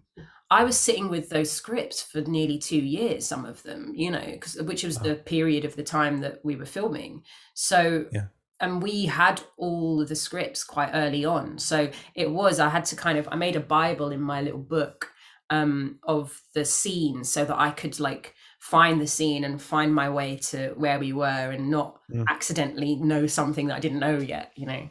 I 0.54 0.64
was 0.64 0.78
sitting 0.78 1.10
with 1.10 1.30
those 1.30 1.52
scripts 1.52 2.04
for 2.04 2.22
nearly 2.22 2.60
two 2.60 2.78
years, 2.78 3.26
some 3.26 3.44
of 3.44 3.64
them, 3.64 3.94
you 3.96 4.12
know, 4.12 4.38
which 4.62 4.84
was 4.84 4.98
wow. 4.98 5.04
the 5.04 5.16
period 5.16 5.66
of 5.66 5.76
the 5.76 5.82
time 5.82 6.22
that 6.22 6.42
we 6.44 6.56
were 6.56 6.68
filming. 6.68 7.24
So, 7.56 8.06
yeah. 8.12 8.26
And 8.64 8.82
we 8.82 9.06
had 9.06 9.42
all 9.58 10.02
of 10.02 10.08
the 10.08 10.16
scripts 10.16 10.64
quite 10.64 10.90
early 10.94 11.26
on. 11.26 11.60
So 11.60 11.90
it 12.16 12.32
was, 12.32 12.62
I 12.62 12.70
had 12.70 12.86
to 12.86 12.96
kind 12.96 13.18
of, 13.18 13.28
I 13.30 13.36
made 13.36 13.58
a 13.58 13.60
Bible 13.60 14.12
in 14.12 14.22
my 14.22 14.42
little 14.42 14.62
book 14.62 15.12
um, 15.50 16.00
of 16.04 16.42
the 16.56 16.64
scenes 16.64 17.30
so 17.30 17.44
that 17.44 17.60
I 17.60 17.72
could 17.72 18.00
like 18.00 18.34
find 18.60 19.02
the 19.02 19.08
scene 19.08 19.44
and 19.44 19.62
find 19.62 19.94
my 19.94 20.10
way 20.10 20.38
to 20.38 20.70
where 20.78 20.98
we 20.98 21.12
were 21.12 21.52
and 21.52 21.70
not 21.70 22.00
mm. 22.10 22.24
accidentally 22.30 22.96
know 22.96 23.28
something 23.28 23.68
that 23.68 23.76
I 23.76 23.80
didn't 23.82 24.00
know 24.00 24.18
yet, 24.18 24.54
you 24.56 24.66
know. 24.66 24.90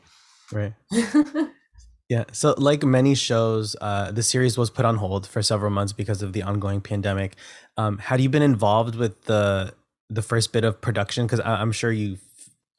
Right. 0.52 0.75
Yeah. 2.09 2.25
So, 2.33 2.55
like 2.59 2.83
many 2.83 3.14
shows, 3.14 3.75
uh, 3.81 4.12
the 4.12 4.23
series 4.23 4.59
was 4.59 4.69
put 4.69 4.85
on 4.85 4.97
hold 4.97 5.26
for 5.26 5.41
several 5.41 5.71
months 5.71 5.95
because 5.95 6.21
of 6.21 6.35
the 6.35 6.43
ongoing 6.43 6.83
pandemic. 6.83 7.37
Um, 7.79 7.97
had 7.97 8.21
you 8.21 8.29
been 8.29 8.43
involved 8.43 8.97
with 8.97 9.23
the 9.23 9.73
the 10.11 10.21
first 10.21 10.52
bit 10.52 10.62
of 10.62 10.79
production? 10.83 11.25
Because 11.25 11.41
I'm 11.41 11.73
sure 11.73 11.91
you, 11.91 12.19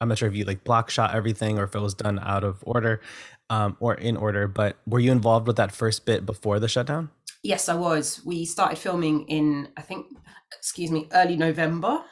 I'm 0.04 0.08
not 0.10 0.18
sure 0.18 0.28
if 0.28 0.36
you 0.36 0.44
like 0.44 0.64
block 0.64 0.90
shot 0.90 1.14
everything 1.14 1.58
or 1.58 1.64
if 1.64 1.74
it 1.74 1.80
was 1.80 1.94
done 1.94 2.18
out 2.18 2.44
of 2.44 2.62
order 2.66 3.00
um, 3.48 3.74
or 3.80 3.94
in 3.94 4.18
order. 4.18 4.46
But 4.46 4.76
were 4.86 4.98
you 4.98 5.10
involved 5.10 5.46
with 5.46 5.56
that 5.56 5.72
first 5.72 6.04
bit 6.04 6.26
before 6.26 6.60
the 6.60 6.68
shutdown? 6.68 7.08
Yes, 7.42 7.70
I 7.70 7.74
was. 7.74 8.20
We 8.22 8.44
started 8.44 8.76
filming 8.76 9.26
in, 9.28 9.68
I 9.78 9.80
think, 9.80 10.06
excuse 10.52 10.90
me, 10.90 11.08
early 11.14 11.36
November, 11.36 12.02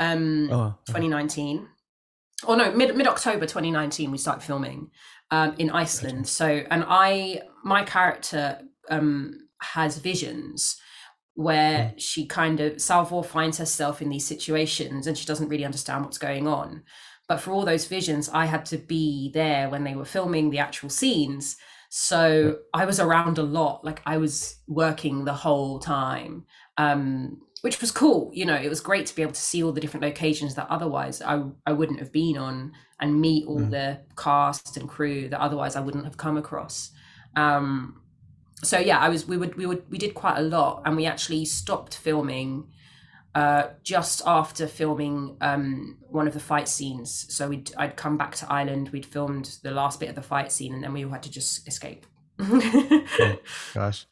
um, 0.00 0.48
oh, 0.50 0.74
2019. 0.86 1.68
Oh 2.48 2.56
no, 2.56 2.72
mid 2.72 2.96
mid 2.96 3.06
October 3.06 3.46
2019. 3.46 4.10
We 4.10 4.18
started 4.18 4.42
filming 4.42 4.90
um, 5.30 5.54
in 5.58 5.70
Iceland. 5.70 6.26
So, 6.26 6.64
and 6.68 6.84
I, 6.88 7.42
my 7.62 7.84
character 7.84 8.60
um, 8.88 9.46
has 9.60 9.98
visions 9.98 10.80
where 11.34 11.78
mm. 11.78 11.94
she 11.96 12.26
kind 12.26 12.58
of 12.60 12.80
Salvor 12.80 13.22
finds 13.22 13.58
herself 13.58 14.02
in 14.02 14.08
these 14.08 14.26
situations 14.26 15.06
and 15.06 15.16
she 15.16 15.26
doesn't 15.26 15.48
really 15.48 15.64
understand 15.64 16.04
what's 16.04 16.18
going 16.18 16.48
on. 16.48 16.82
But 17.30 17.40
for 17.40 17.52
all 17.52 17.64
those 17.64 17.86
visions, 17.86 18.28
I 18.28 18.46
had 18.46 18.64
to 18.66 18.76
be 18.76 19.30
there 19.32 19.70
when 19.70 19.84
they 19.84 19.94
were 19.94 20.04
filming 20.04 20.50
the 20.50 20.58
actual 20.58 20.90
scenes. 20.90 21.56
So 21.88 22.58
I 22.74 22.84
was 22.84 22.98
around 22.98 23.38
a 23.38 23.44
lot, 23.44 23.84
like 23.84 24.02
I 24.04 24.16
was 24.16 24.56
working 24.66 25.24
the 25.24 25.32
whole 25.32 25.78
time. 25.78 26.44
Um, 26.76 27.40
which 27.60 27.80
was 27.80 27.92
cool. 27.92 28.32
You 28.34 28.46
know, 28.46 28.56
it 28.56 28.68
was 28.68 28.80
great 28.80 29.06
to 29.06 29.14
be 29.14 29.22
able 29.22 29.34
to 29.34 29.40
see 29.40 29.62
all 29.62 29.70
the 29.70 29.80
different 29.80 30.02
locations 30.02 30.56
that 30.56 30.66
otherwise 30.70 31.22
I 31.22 31.44
I 31.64 31.72
wouldn't 31.72 32.00
have 32.00 32.10
been 32.10 32.36
on 32.36 32.72
and 32.98 33.20
meet 33.20 33.46
all 33.46 33.60
mm. 33.60 33.70
the 33.70 34.00
cast 34.16 34.76
and 34.76 34.88
crew 34.88 35.28
that 35.28 35.40
otherwise 35.40 35.76
I 35.76 35.80
wouldn't 35.82 36.06
have 36.06 36.16
come 36.16 36.36
across. 36.36 36.90
Um, 37.36 38.02
so 38.64 38.76
yeah, 38.80 38.98
I 38.98 39.08
was 39.08 39.28
we 39.28 39.36
would 39.36 39.54
we 39.54 39.66
would 39.66 39.88
we 39.88 39.98
did 39.98 40.14
quite 40.14 40.38
a 40.38 40.42
lot, 40.42 40.82
and 40.84 40.96
we 40.96 41.06
actually 41.06 41.44
stopped 41.44 41.94
filming 41.94 42.72
uh, 43.34 43.68
just 43.82 44.22
after 44.26 44.66
filming 44.66 45.36
um, 45.40 45.98
one 46.08 46.26
of 46.26 46.34
the 46.34 46.40
fight 46.40 46.68
scenes. 46.68 47.26
So 47.28 47.48
we'd 47.48 47.72
I'd 47.76 47.96
come 47.96 48.16
back 48.16 48.34
to 48.36 48.52
Ireland, 48.52 48.90
we'd 48.90 49.06
filmed 49.06 49.58
the 49.62 49.70
last 49.70 50.00
bit 50.00 50.08
of 50.08 50.14
the 50.14 50.22
fight 50.22 50.50
scene, 50.50 50.74
and 50.74 50.82
then 50.82 50.92
we 50.92 51.04
all 51.04 51.12
had 51.12 51.22
to 51.24 51.30
just 51.30 51.66
escape. 51.68 52.06
oh, 52.40 53.38
gosh. 53.74 54.06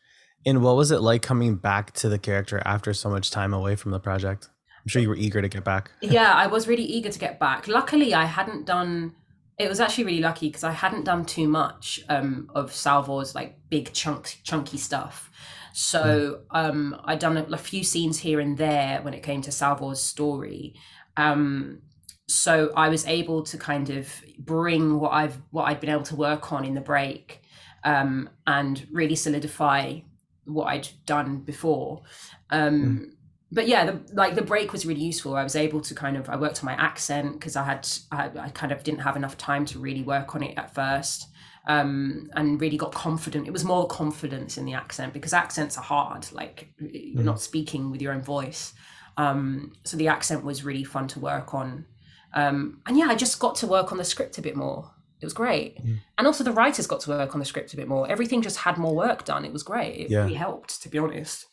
And 0.46 0.62
what 0.62 0.76
was 0.76 0.90
it 0.90 1.00
like 1.00 1.22
coming 1.22 1.56
back 1.56 1.92
to 1.94 2.08
the 2.08 2.18
character 2.18 2.62
after 2.64 2.94
so 2.94 3.10
much 3.10 3.30
time 3.30 3.52
away 3.52 3.76
from 3.76 3.90
the 3.90 4.00
project? 4.00 4.48
I'm 4.88 4.88
sure 4.88 5.02
you 5.02 5.08
were 5.08 5.16
eager 5.16 5.42
to 5.42 5.48
get 5.48 5.64
back. 5.64 5.90
yeah, 6.00 6.32
I 6.32 6.46
was 6.46 6.68
really 6.68 6.84
eager 6.84 7.10
to 7.10 7.18
get 7.18 7.38
back. 7.38 7.68
Luckily, 7.68 8.14
I 8.14 8.24
hadn't 8.24 8.64
done. 8.64 9.14
It 9.58 9.68
was 9.68 9.80
actually 9.80 10.04
really 10.04 10.20
lucky 10.20 10.48
because 10.48 10.62
I 10.62 10.70
hadn't 10.70 11.04
done 11.04 11.24
too 11.24 11.48
much 11.48 12.00
um, 12.08 12.48
of 12.54 12.72
Salvor's 12.72 13.34
like 13.34 13.58
big 13.68 13.92
chunk 13.92 14.38
chunky 14.44 14.78
stuff. 14.78 15.30
So 15.72 16.40
mm. 16.52 16.68
um, 16.68 17.00
I'd 17.04 17.18
done 17.18 17.36
a, 17.36 17.42
a, 17.44 17.56
few 17.56 17.84
scenes 17.84 18.18
here 18.18 18.40
and 18.40 18.56
there 18.56 19.00
when 19.02 19.14
it 19.14 19.22
came 19.22 19.42
to 19.42 19.52
Salvor's 19.52 20.00
story. 20.00 20.74
Um, 21.16 21.82
so 22.28 22.72
I 22.76 22.88
was 22.88 23.06
able 23.06 23.42
to 23.44 23.56
kind 23.56 23.90
of 23.90 24.12
bring 24.38 25.00
what 25.00 25.12
I've 25.12 25.38
what 25.50 25.64
I'd 25.64 25.80
been 25.80 25.90
able 25.90 26.02
to 26.04 26.16
work 26.16 26.52
on 26.52 26.64
in 26.64 26.74
the 26.74 26.80
break 26.80 27.42
um, 27.84 28.28
and 28.46 28.86
really 28.92 29.16
solidify 29.16 30.00
what 30.44 30.66
I'd 30.66 30.88
done 31.06 31.38
before. 31.38 32.02
Um, 32.50 32.82
mm. 32.82 33.12
But 33.50 33.66
yeah, 33.66 33.86
the, 33.86 34.00
like 34.12 34.34
the 34.34 34.42
break 34.42 34.72
was 34.72 34.84
really 34.84 35.00
useful. 35.02 35.34
I 35.34 35.42
was 35.42 35.56
able 35.56 35.80
to 35.80 35.94
kind 35.94 36.18
of 36.18 36.28
I 36.28 36.36
worked 36.36 36.58
on 36.60 36.66
my 36.66 36.74
accent 36.74 37.32
because 37.32 37.56
I 37.56 37.64
had 37.64 37.88
I, 38.12 38.30
I, 38.38 38.48
kind 38.50 38.72
of 38.72 38.84
didn't 38.84 39.00
have 39.00 39.16
enough 39.16 39.38
time 39.38 39.64
to 39.66 39.78
really 39.78 40.02
work 40.02 40.34
on 40.34 40.42
it 40.42 40.58
at 40.58 40.74
first. 40.74 41.28
Um, 41.68 42.30
and 42.34 42.58
really 42.58 42.78
got 42.78 42.92
confident. 42.92 43.46
It 43.46 43.52
was 43.52 43.62
more 43.62 43.86
confidence 43.86 44.56
in 44.56 44.64
the 44.64 44.72
accent 44.72 45.12
because 45.12 45.34
accents 45.34 45.76
are 45.76 45.84
hard. 45.84 46.26
Like 46.32 46.72
you're 46.80 47.22
mm. 47.22 47.24
not 47.24 47.42
speaking 47.42 47.90
with 47.90 48.00
your 48.00 48.14
own 48.14 48.22
voice. 48.22 48.72
Um, 49.18 49.74
so 49.84 49.98
the 49.98 50.08
accent 50.08 50.44
was 50.44 50.64
really 50.64 50.84
fun 50.84 51.08
to 51.08 51.20
work 51.20 51.52
on. 51.52 51.84
Um, 52.32 52.80
and 52.86 52.96
yeah, 52.96 53.08
I 53.08 53.14
just 53.14 53.38
got 53.38 53.56
to 53.56 53.66
work 53.66 53.92
on 53.92 53.98
the 53.98 54.04
script 54.04 54.38
a 54.38 54.42
bit 54.42 54.56
more. 54.56 54.90
It 55.20 55.26
was 55.26 55.34
great. 55.34 55.84
Mm. 55.84 55.98
And 56.16 56.26
also 56.26 56.44
the 56.44 56.52
writers 56.52 56.86
got 56.86 57.00
to 57.00 57.10
work 57.10 57.34
on 57.34 57.40
the 57.40 57.44
script 57.44 57.74
a 57.74 57.76
bit 57.76 57.88
more. 57.88 58.08
Everything 58.08 58.40
just 58.40 58.58
had 58.58 58.78
more 58.78 58.94
work 58.94 59.24
done. 59.24 59.44
It 59.44 59.52
was 59.52 59.62
great. 59.62 59.96
It 59.96 60.10
yeah. 60.10 60.20
really 60.20 60.34
helped, 60.34 60.80
to 60.82 60.88
be 60.88 60.98
honest. 60.98 61.46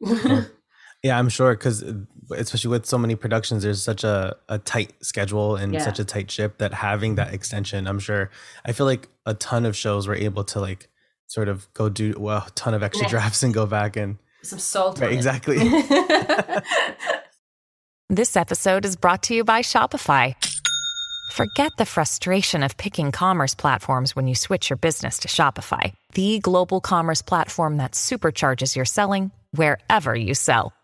yeah. 1.02 1.18
I'm 1.18 1.28
sure 1.28 1.54
because 1.54 1.82
uh, 1.82 1.94
especially 2.32 2.70
with 2.70 2.86
so 2.86 2.98
many 2.98 3.14
productions, 3.14 3.62
there's 3.62 3.82
such 3.82 4.04
a, 4.04 4.36
a 4.48 4.58
tight 4.58 4.92
schedule 5.02 5.56
and 5.56 5.74
yeah. 5.74 5.80
such 5.80 5.98
a 5.98 6.04
tight 6.04 6.30
ship 6.30 6.58
that 6.58 6.74
having 6.74 7.16
that 7.16 7.32
extension, 7.34 7.86
I'm 7.86 7.98
sure 7.98 8.30
I 8.64 8.72
feel 8.72 8.86
like 8.86 9.08
a 9.24 9.34
ton 9.34 9.66
of 9.66 9.76
shows 9.76 10.08
were 10.08 10.14
able 10.14 10.44
to 10.44 10.60
like 10.60 10.88
sort 11.26 11.48
of 11.48 11.72
go 11.74 11.88
do 11.88 12.14
well, 12.18 12.44
a 12.46 12.50
ton 12.50 12.74
of 12.74 12.82
extra 12.82 13.06
yeah. 13.06 13.10
drafts 13.10 13.42
and 13.42 13.52
go 13.52 13.66
back 13.66 13.96
and 13.96 14.18
some 14.42 14.58
salt. 14.58 15.00
Right, 15.00 15.12
exactly. 15.12 15.58
this 18.08 18.36
episode 18.36 18.84
is 18.84 18.96
brought 18.96 19.24
to 19.24 19.34
you 19.34 19.44
by 19.44 19.62
Shopify. 19.62 20.34
Forget 21.32 21.72
the 21.76 21.84
frustration 21.84 22.62
of 22.62 22.76
picking 22.76 23.10
commerce 23.12 23.54
platforms 23.54 24.14
when 24.14 24.28
you 24.28 24.34
switch 24.34 24.70
your 24.70 24.76
business 24.76 25.18
to 25.20 25.28
Shopify, 25.28 25.92
the 26.14 26.38
global 26.38 26.80
commerce 26.80 27.22
platform 27.22 27.78
that 27.78 27.92
supercharges 27.92 28.76
your 28.76 28.84
selling 28.84 29.32
wherever 29.50 30.14
you 30.14 30.34
sell. 30.34 30.72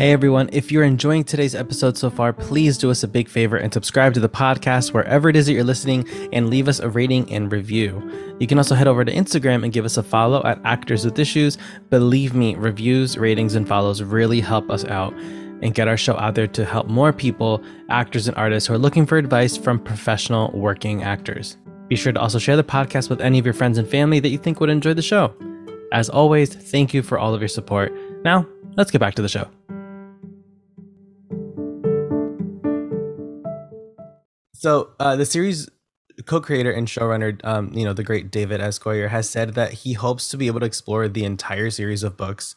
Hey 0.00 0.12
everyone, 0.12 0.48
if 0.50 0.72
you're 0.72 0.82
enjoying 0.82 1.24
today's 1.24 1.54
episode 1.54 1.98
so 1.98 2.08
far, 2.08 2.32
please 2.32 2.78
do 2.78 2.90
us 2.90 3.02
a 3.02 3.06
big 3.06 3.28
favor 3.28 3.58
and 3.58 3.70
subscribe 3.70 4.14
to 4.14 4.20
the 4.20 4.30
podcast 4.30 4.94
wherever 4.94 5.28
it 5.28 5.36
is 5.36 5.44
that 5.44 5.52
you're 5.52 5.62
listening 5.62 6.08
and 6.32 6.48
leave 6.48 6.68
us 6.68 6.78
a 6.78 6.88
rating 6.88 7.30
and 7.30 7.52
review. 7.52 8.10
You 8.38 8.46
can 8.46 8.56
also 8.56 8.74
head 8.74 8.88
over 8.88 9.04
to 9.04 9.12
Instagram 9.12 9.62
and 9.62 9.74
give 9.74 9.84
us 9.84 9.98
a 9.98 10.02
follow 10.02 10.42
at 10.44 10.58
Actors 10.64 11.04
with 11.04 11.18
Issues. 11.18 11.58
Believe 11.90 12.32
me, 12.32 12.54
reviews, 12.54 13.18
ratings, 13.18 13.54
and 13.54 13.68
follows 13.68 14.02
really 14.02 14.40
help 14.40 14.70
us 14.70 14.86
out 14.86 15.12
and 15.60 15.74
get 15.74 15.86
our 15.86 15.98
show 15.98 16.16
out 16.16 16.34
there 16.34 16.46
to 16.46 16.64
help 16.64 16.86
more 16.86 17.12
people, 17.12 17.62
actors 17.90 18.26
and 18.26 18.34
artists 18.38 18.68
who 18.68 18.72
are 18.72 18.78
looking 18.78 19.04
for 19.04 19.18
advice 19.18 19.58
from 19.58 19.78
professional 19.78 20.50
working 20.52 21.02
actors. 21.02 21.58
Be 21.88 21.96
sure 21.96 22.14
to 22.14 22.20
also 22.20 22.38
share 22.38 22.56
the 22.56 22.64
podcast 22.64 23.10
with 23.10 23.20
any 23.20 23.38
of 23.38 23.44
your 23.44 23.52
friends 23.52 23.76
and 23.76 23.86
family 23.86 24.18
that 24.20 24.30
you 24.30 24.38
think 24.38 24.60
would 24.60 24.70
enjoy 24.70 24.94
the 24.94 25.02
show. 25.02 25.34
As 25.92 26.08
always, 26.08 26.54
thank 26.54 26.94
you 26.94 27.02
for 27.02 27.18
all 27.18 27.34
of 27.34 27.42
your 27.42 27.48
support. 27.48 27.92
Now, 28.24 28.46
let's 28.78 28.90
get 28.90 29.02
back 29.02 29.14
to 29.16 29.22
the 29.22 29.28
show. 29.28 29.46
So 34.60 34.90
uh, 35.00 35.16
the 35.16 35.24
series 35.24 35.70
co-creator 36.26 36.70
and 36.70 36.86
showrunner, 36.86 37.42
um, 37.46 37.72
you 37.72 37.82
know, 37.82 37.94
the 37.94 38.04
great 38.04 38.30
David 38.30 38.60
S. 38.60 38.78
Goyer, 38.78 39.08
has 39.08 39.26
said 39.26 39.54
that 39.54 39.72
he 39.72 39.94
hopes 39.94 40.28
to 40.28 40.36
be 40.36 40.48
able 40.48 40.60
to 40.60 40.66
explore 40.66 41.08
the 41.08 41.24
entire 41.24 41.70
series 41.70 42.02
of 42.02 42.18
books 42.18 42.56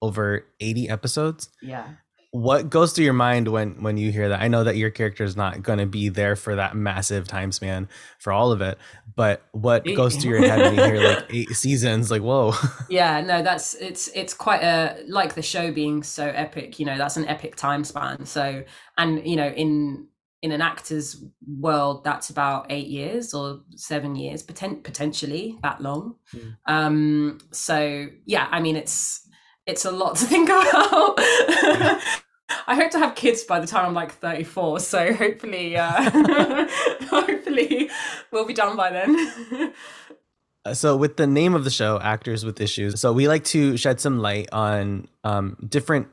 over 0.00 0.46
80 0.60 0.88
episodes. 0.88 1.48
Yeah. 1.60 1.88
What 2.30 2.70
goes 2.70 2.92
through 2.92 3.06
your 3.06 3.14
mind 3.14 3.48
when 3.48 3.82
when 3.82 3.96
you 3.96 4.12
hear 4.12 4.28
that? 4.28 4.40
I 4.40 4.46
know 4.46 4.62
that 4.62 4.76
your 4.76 4.90
character 4.90 5.24
is 5.24 5.36
not 5.36 5.60
going 5.60 5.80
to 5.80 5.86
be 5.86 6.08
there 6.08 6.36
for 6.36 6.54
that 6.54 6.76
massive 6.76 7.26
time 7.26 7.50
span 7.50 7.88
for 8.20 8.32
all 8.32 8.52
of 8.52 8.60
it, 8.60 8.78
but 9.16 9.42
what 9.50 9.84
goes 9.96 10.14
through 10.14 10.38
your 10.38 10.48
head 10.48 10.60
when 10.60 10.76
you 10.76 10.84
hear 10.84 11.02
like 11.02 11.26
eight 11.30 11.48
seasons? 11.48 12.12
Like, 12.12 12.22
whoa. 12.22 12.52
Yeah, 12.88 13.22
no, 13.22 13.42
that's 13.42 13.74
it's 13.74 14.06
it's 14.14 14.34
quite 14.34 14.62
a 14.62 15.02
like 15.08 15.34
the 15.34 15.42
show 15.42 15.72
being 15.72 16.04
so 16.04 16.28
epic. 16.28 16.78
You 16.78 16.86
know, 16.86 16.96
that's 16.96 17.16
an 17.16 17.26
epic 17.26 17.56
time 17.56 17.82
span. 17.82 18.24
So, 18.24 18.62
and 18.96 19.26
you 19.26 19.34
know, 19.34 19.48
in 19.48 20.06
in 20.42 20.52
an 20.52 20.62
actor's 20.62 21.22
world 21.58 22.02
that's 22.02 22.30
about 22.30 22.66
eight 22.70 22.86
years 22.86 23.34
or 23.34 23.60
seven 23.76 24.16
years 24.16 24.42
poten- 24.42 24.82
potentially 24.82 25.58
that 25.62 25.80
long. 25.82 26.16
Mm. 26.34 26.56
um 26.66 27.38
so 27.52 28.06
yeah 28.24 28.48
i 28.50 28.60
mean 28.60 28.76
it's 28.76 29.28
it's 29.66 29.84
a 29.84 29.90
lot 29.92 30.16
to 30.16 30.24
think 30.24 30.48
about. 30.58 31.14
I 32.66 32.74
hope 32.74 32.90
to 32.92 32.98
have 32.98 33.14
kids 33.14 33.44
by 33.44 33.60
the 33.60 33.66
time 33.66 33.86
i'm 33.86 33.94
like 33.94 34.12
34 34.12 34.80
so 34.80 35.12
hopefully 35.12 35.76
uh 35.76 36.10
hopefully 37.08 37.90
we'll 38.32 38.46
be 38.46 38.54
done 38.54 38.76
by 38.76 38.90
then. 38.90 39.72
Uh, 40.66 40.74
so 40.74 40.94
with 40.94 41.16
the 41.16 41.26
name 41.26 41.54
of 41.54 41.64
the 41.64 41.70
show 41.70 41.98
actors 42.02 42.44
with 42.44 42.60
issues 42.60 43.00
so 43.00 43.14
we 43.14 43.26
like 43.26 43.42
to 43.44 43.78
shed 43.78 43.98
some 43.98 44.18
light 44.18 44.46
on 44.52 45.08
um, 45.24 45.56
different 45.66 46.06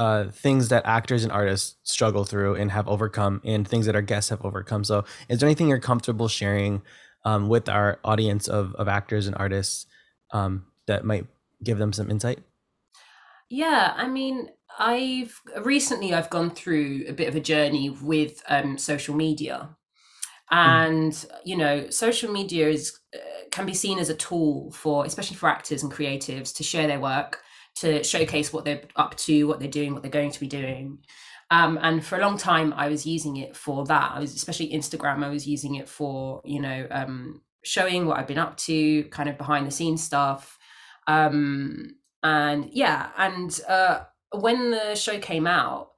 uh, 0.00 0.30
things 0.30 0.70
that 0.70 0.86
actors 0.86 1.24
and 1.24 1.30
artists 1.30 1.76
struggle 1.82 2.24
through 2.24 2.54
and 2.54 2.70
have 2.70 2.88
overcome, 2.88 3.42
and 3.44 3.68
things 3.68 3.84
that 3.84 3.94
our 3.94 4.00
guests 4.00 4.30
have 4.30 4.42
overcome. 4.42 4.82
So, 4.82 5.04
is 5.28 5.38
there 5.38 5.46
anything 5.46 5.68
you're 5.68 5.78
comfortable 5.78 6.26
sharing 6.26 6.80
um, 7.26 7.50
with 7.50 7.68
our 7.68 8.00
audience 8.02 8.48
of 8.48 8.74
of 8.76 8.88
actors 8.88 9.26
and 9.26 9.36
artists 9.36 9.84
um, 10.32 10.64
that 10.86 11.04
might 11.04 11.26
give 11.62 11.76
them 11.76 11.92
some 11.92 12.10
insight? 12.10 12.38
Yeah, 13.50 13.92
I 13.94 14.08
mean, 14.08 14.48
I've 14.78 15.38
recently 15.60 16.14
I've 16.14 16.30
gone 16.30 16.50
through 16.50 17.04
a 17.06 17.12
bit 17.12 17.28
of 17.28 17.36
a 17.36 17.40
journey 17.40 17.90
with 17.90 18.42
um, 18.48 18.78
social 18.78 19.14
media, 19.14 19.68
hmm. 20.48 20.56
and 20.56 21.12
mm. 21.12 21.30
you 21.44 21.58
know, 21.58 21.90
social 21.90 22.32
media 22.32 22.70
is 22.70 22.98
uh, 23.14 23.18
can 23.50 23.66
be 23.66 23.74
seen 23.74 23.98
as 23.98 24.08
a 24.08 24.14
tool 24.14 24.70
for, 24.70 25.04
especially 25.04 25.36
for 25.36 25.50
actors 25.50 25.82
and 25.82 25.92
creatives, 25.92 26.56
to 26.56 26.62
share 26.62 26.86
their 26.86 27.00
work 27.00 27.42
to 27.80 28.02
showcase 28.02 28.52
what 28.52 28.64
they're 28.64 28.82
up 28.96 29.16
to, 29.16 29.44
what 29.44 29.58
they're 29.58 29.68
doing, 29.68 29.92
what 29.92 30.02
they're 30.02 30.10
going 30.10 30.30
to 30.30 30.40
be 30.40 30.48
doing. 30.48 30.98
Um, 31.50 31.78
and 31.82 32.04
for 32.04 32.16
a 32.16 32.20
long 32.20 32.38
time, 32.38 32.72
I 32.76 32.88
was 32.88 33.04
using 33.04 33.36
it 33.36 33.56
for 33.56 33.84
that. 33.86 34.12
I 34.14 34.20
was 34.20 34.34
especially 34.34 34.72
Instagram. 34.72 35.24
I 35.24 35.30
was 35.30 35.46
using 35.46 35.74
it 35.74 35.88
for 35.88 36.40
you 36.44 36.60
know 36.60 36.86
um, 36.90 37.42
showing 37.64 38.06
what 38.06 38.18
I've 38.18 38.26
been 38.26 38.38
up 38.38 38.56
to, 38.58 39.04
kind 39.04 39.28
of 39.28 39.36
behind 39.36 39.66
the 39.66 39.72
scenes 39.72 40.02
stuff. 40.02 40.58
Um, 41.06 41.96
and 42.22 42.68
yeah, 42.70 43.10
and 43.16 43.58
uh, 43.68 44.04
when 44.32 44.70
the 44.70 44.94
show 44.94 45.18
came 45.18 45.46
out, 45.46 45.90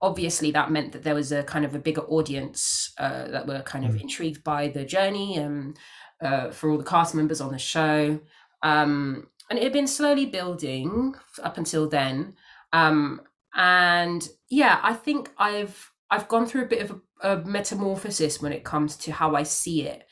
obviously 0.00 0.52
that 0.52 0.70
meant 0.70 0.92
that 0.92 1.02
there 1.02 1.14
was 1.14 1.32
a 1.32 1.42
kind 1.42 1.64
of 1.64 1.74
a 1.74 1.80
bigger 1.80 2.02
audience 2.02 2.92
uh, 2.98 3.28
that 3.28 3.46
were 3.46 3.62
kind 3.62 3.84
of 3.84 3.92
mm. 3.92 4.02
intrigued 4.02 4.44
by 4.44 4.68
the 4.68 4.84
journey 4.84 5.36
and 5.36 5.76
uh, 6.22 6.50
for 6.50 6.70
all 6.70 6.78
the 6.78 6.84
cast 6.84 7.14
members 7.14 7.40
on 7.40 7.50
the 7.50 7.58
show. 7.58 8.20
Um, 8.62 9.28
and 9.48 9.58
it 9.58 9.62
had 9.62 9.72
been 9.72 9.86
slowly 9.86 10.26
building 10.26 11.14
up 11.42 11.58
until 11.58 11.88
then. 11.88 12.34
Um, 12.72 13.20
and 13.54 14.28
yeah, 14.50 14.80
I 14.82 14.92
think 14.92 15.30
I've 15.38 15.92
I've 16.10 16.28
gone 16.28 16.46
through 16.46 16.64
a 16.64 16.68
bit 16.68 16.82
of 16.82 17.00
a, 17.22 17.32
a 17.32 17.44
metamorphosis 17.44 18.40
when 18.40 18.52
it 18.52 18.64
comes 18.64 18.96
to 18.98 19.12
how 19.12 19.34
I 19.34 19.42
see 19.42 19.82
it, 19.82 20.04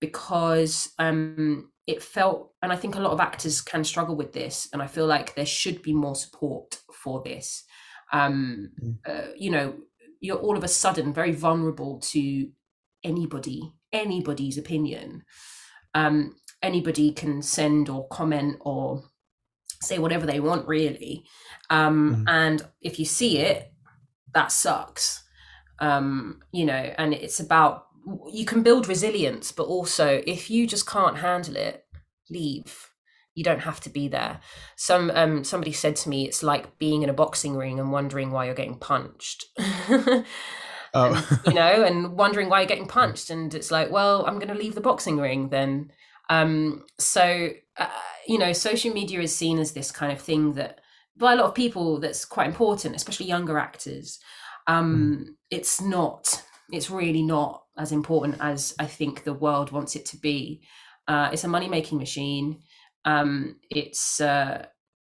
because 0.00 0.92
um, 0.98 1.70
it 1.86 2.02
felt, 2.02 2.52
and 2.62 2.72
I 2.72 2.76
think 2.76 2.94
a 2.94 3.00
lot 3.00 3.12
of 3.12 3.20
actors 3.20 3.60
can 3.60 3.84
struggle 3.84 4.16
with 4.16 4.32
this, 4.32 4.68
and 4.72 4.82
I 4.82 4.86
feel 4.86 5.06
like 5.06 5.34
there 5.34 5.46
should 5.46 5.82
be 5.82 5.92
more 5.92 6.14
support 6.14 6.80
for 6.92 7.22
this. 7.22 7.64
Um, 8.12 8.70
mm. 8.82 8.96
uh, 9.06 9.32
you 9.36 9.50
know, 9.50 9.74
you're 10.20 10.38
all 10.38 10.56
of 10.56 10.64
a 10.64 10.68
sudden 10.68 11.12
very 11.12 11.32
vulnerable 11.32 11.98
to 12.10 12.48
anybody, 13.02 13.74
anybody's 13.92 14.58
opinion. 14.58 15.24
Um, 15.94 16.36
anybody 16.62 17.12
can 17.12 17.42
send 17.42 17.88
or 17.88 18.06
comment 18.08 18.56
or 18.60 19.04
say 19.80 19.98
whatever 19.98 20.26
they 20.26 20.40
want 20.40 20.66
really. 20.66 21.24
Um, 21.70 22.16
mm-hmm. 22.16 22.28
and 22.28 22.62
if 22.80 22.98
you 22.98 23.04
see 23.04 23.38
it 23.38 23.72
that 24.34 24.52
sucks. 24.52 25.22
Um, 25.78 26.40
you 26.52 26.64
know 26.64 26.94
and 26.96 27.12
it's 27.12 27.40
about 27.40 27.86
you 28.32 28.44
can 28.44 28.62
build 28.62 28.88
resilience 28.88 29.50
but 29.52 29.64
also 29.64 30.22
if 30.26 30.50
you 30.50 30.66
just 30.66 30.86
can't 30.86 31.18
handle 31.18 31.56
it 31.56 31.84
leave. 32.30 32.88
You 33.34 33.42
don't 33.42 33.60
have 33.60 33.80
to 33.80 33.90
be 33.90 34.08
there. 34.08 34.40
Some 34.76 35.10
um, 35.14 35.42
somebody 35.42 35.72
said 35.72 35.96
to 35.96 36.08
me 36.08 36.26
it's 36.26 36.42
like 36.42 36.78
being 36.78 37.02
in 37.02 37.08
a 37.08 37.14
boxing 37.14 37.56
ring 37.56 37.80
and 37.80 37.90
wondering 37.90 38.30
why 38.30 38.44
you're 38.44 38.54
getting 38.54 38.78
punched. 38.78 39.46
Oh. 40.94 41.26
and, 41.30 41.40
you 41.46 41.54
know 41.54 41.84
and 41.84 42.18
wondering 42.18 42.50
why 42.50 42.60
you're 42.60 42.68
getting 42.68 42.86
punched 43.00 43.30
and 43.30 43.54
it's 43.54 43.70
like 43.70 43.90
well 43.90 44.26
i'm 44.26 44.34
going 44.34 44.48
to 44.48 44.54
leave 44.54 44.74
the 44.74 44.82
boxing 44.82 45.16
ring 45.16 45.48
then 45.48 45.90
Um, 46.30 46.84
so 46.98 47.50
uh, 47.76 47.88
you 48.26 48.38
know, 48.38 48.52
social 48.52 48.92
media 48.92 49.20
is 49.20 49.34
seen 49.34 49.58
as 49.58 49.72
this 49.72 49.90
kind 49.90 50.12
of 50.12 50.20
thing 50.20 50.54
that 50.54 50.80
by 51.16 51.32
a 51.32 51.36
lot 51.36 51.46
of 51.46 51.54
people 51.54 51.98
that's 51.98 52.24
quite 52.24 52.46
important, 52.46 52.96
especially 52.96 53.26
younger 53.26 53.58
actors. 53.58 54.18
Um, 54.66 55.26
mm. 55.28 55.34
It's 55.50 55.80
not. 55.80 56.42
It's 56.70 56.90
really 56.90 57.22
not 57.22 57.64
as 57.76 57.92
important 57.92 58.36
as 58.40 58.74
I 58.78 58.86
think 58.86 59.24
the 59.24 59.34
world 59.34 59.72
wants 59.72 59.96
it 59.96 60.06
to 60.06 60.16
be. 60.16 60.62
Uh, 61.08 61.30
it's 61.32 61.44
a 61.44 61.48
money 61.48 61.68
making 61.68 61.98
machine. 61.98 62.60
Um, 63.04 63.56
it's 63.70 64.20
uh, 64.20 64.66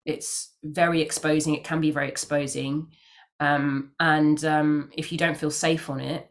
it's 0.05 0.55
very 0.63 1.01
exposing. 1.01 1.55
It 1.55 1.63
can 1.63 1.81
be 1.81 1.91
very 1.91 2.07
exposing, 2.07 2.87
um, 3.39 3.91
and 3.99 4.43
um, 4.45 4.89
if 4.93 5.11
you 5.11 5.17
don't 5.17 5.37
feel 5.37 5.51
safe 5.51 5.89
on 5.89 5.99
it, 5.99 6.29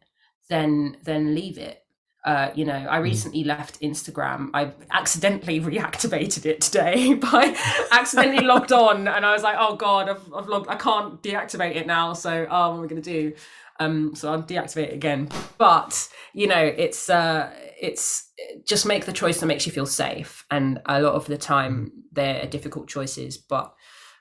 then 0.48 0.96
then 1.04 1.34
leave 1.34 1.58
it. 1.58 1.84
Uh, 2.22 2.50
you 2.54 2.66
know, 2.66 2.86
I 2.88 2.98
hmm. 2.98 3.04
recently 3.04 3.44
left 3.44 3.80
Instagram. 3.80 4.50
I 4.52 4.72
accidentally 4.90 5.60
reactivated 5.60 6.44
it 6.44 6.60
today 6.60 7.14
by 7.32 7.56
accidentally 7.90 8.44
logged 8.44 8.72
on, 8.72 9.08
and 9.08 9.24
I 9.24 9.32
was 9.32 9.42
like, 9.42 9.56
"Oh 9.58 9.76
God, 9.76 10.08
I've, 10.08 10.32
I've 10.34 10.48
logged. 10.48 10.68
I 10.68 10.76
can't 10.76 11.22
deactivate 11.22 11.76
it 11.76 11.86
now." 11.86 12.12
So, 12.12 12.46
oh, 12.50 12.70
what 12.70 12.78
am 12.78 12.84
I 12.84 12.86
going 12.88 13.02
to 13.02 13.12
do? 13.12 13.32
Um, 13.78 14.14
so 14.14 14.30
I'll 14.30 14.42
deactivate 14.42 14.88
it 14.88 14.92
again. 14.92 15.30
But 15.56 16.08
you 16.34 16.46
know, 16.46 16.62
it's 16.62 17.08
uh, 17.08 17.50
it's 17.80 18.30
just 18.66 18.84
make 18.84 19.06
the 19.06 19.12
choice 19.12 19.40
that 19.40 19.46
makes 19.46 19.64
you 19.64 19.72
feel 19.72 19.86
safe. 19.86 20.44
And 20.50 20.80
a 20.84 21.00
lot 21.00 21.14
of 21.14 21.26
the 21.26 21.38
time, 21.38 21.86
hmm. 21.86 22.00
there 22.12 22.42
are 22.42 22.46
difficult 22.46 22.88
choices. 22.88 23.38
But 23.38 23.74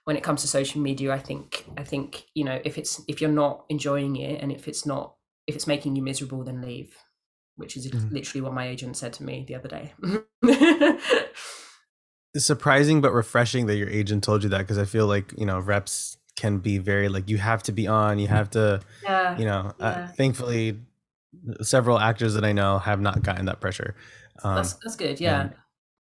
when 0.06 0.16
it 0.16 0.24
comes 0.24 0.42
to 0.42 0.48
social 0.48 0.82
media, 0.82 1.12
I 1.12 1.20
think 1.20 1.66
I 1.78 1.84
think 1.84 2.28
you 2.34 2.46
know 2.46 2.62
if 2.64 2.78
it's 2.78 3.02
if 3.10 3.20
you're 3.20 3.30
not 3.30 3.66
enjoying 3.68 4.16
it 4.16 4.42
and 4.42 4.54
if 4.54 4.70
it's 4.70 4.86
not 4.86 5.16
if 5.48 5.56
it's 5.56 5.68
making 5.68 5.98
you 5.98 6.02
miserable, 6.02 6.46
then 6.46 6.62
leave 6.62 6.96
which 7.60 7.78
is 7.78 7.92
mm. 7.92 8.12
literally 8.12 8.42
what 8.42 8.54
my 8.54 8.68
agent 8.68 8.98
said 8.98 9.14
to 9.14 9.24
me 9.24 9.46
the 9.48 9.56
other 9.56 9.68
day. 9.68 9.94
it's 12.34 12.46
surprising 12.46 13.02
but 13.02 13.12
refreshing 13.12 13.66
that 13.68 13.76
your 13.76 13.90
agent 13.90 14.24
told 14.24 14.44
you 14.44 14.50
that 14.50 14.60
because 14.60 14.78
I 14.78 14.86
feel 14.86 15.06
like, 15.06 15.34
you 15.38 15.46
know, 15.46 15.60
reps 15.60 16.18
can 16.36 16.60
be 16.60 16.78
very 16.78 17.10
like 17.10 17.30
you 17.30 17.38
have 17.38 17.62
to 17.64 17.72
be 17.72 17.88
on, 17.88 18.18
you 18.18 18.28
have 18.28 18.50
to, 18.52 18.80
yeah, 19.04 19.38
you 19.38 19.46
know, 19.46 19.74
uh, 19.80 19.82
yeah. 19.82 19.88
uh, 19.88 20.08
thankfully 20.08 20.80
several 21.62 22.00
actors 22.00 22.34
that 22.34 22.46
I 22.46 22.54
know 22.54 22.80
have 22.80 23.02
not 23.02 23.22
gotten 23.22 23.46
that 23.46 23.60
pressure. 23.60 23.96
Um, 24.44 24.56
that's, 24.56 24.74
that's 24.76 24.96
good. 24.96 25.20
Yeah. 25.20 25.42
And, 25.42 25.54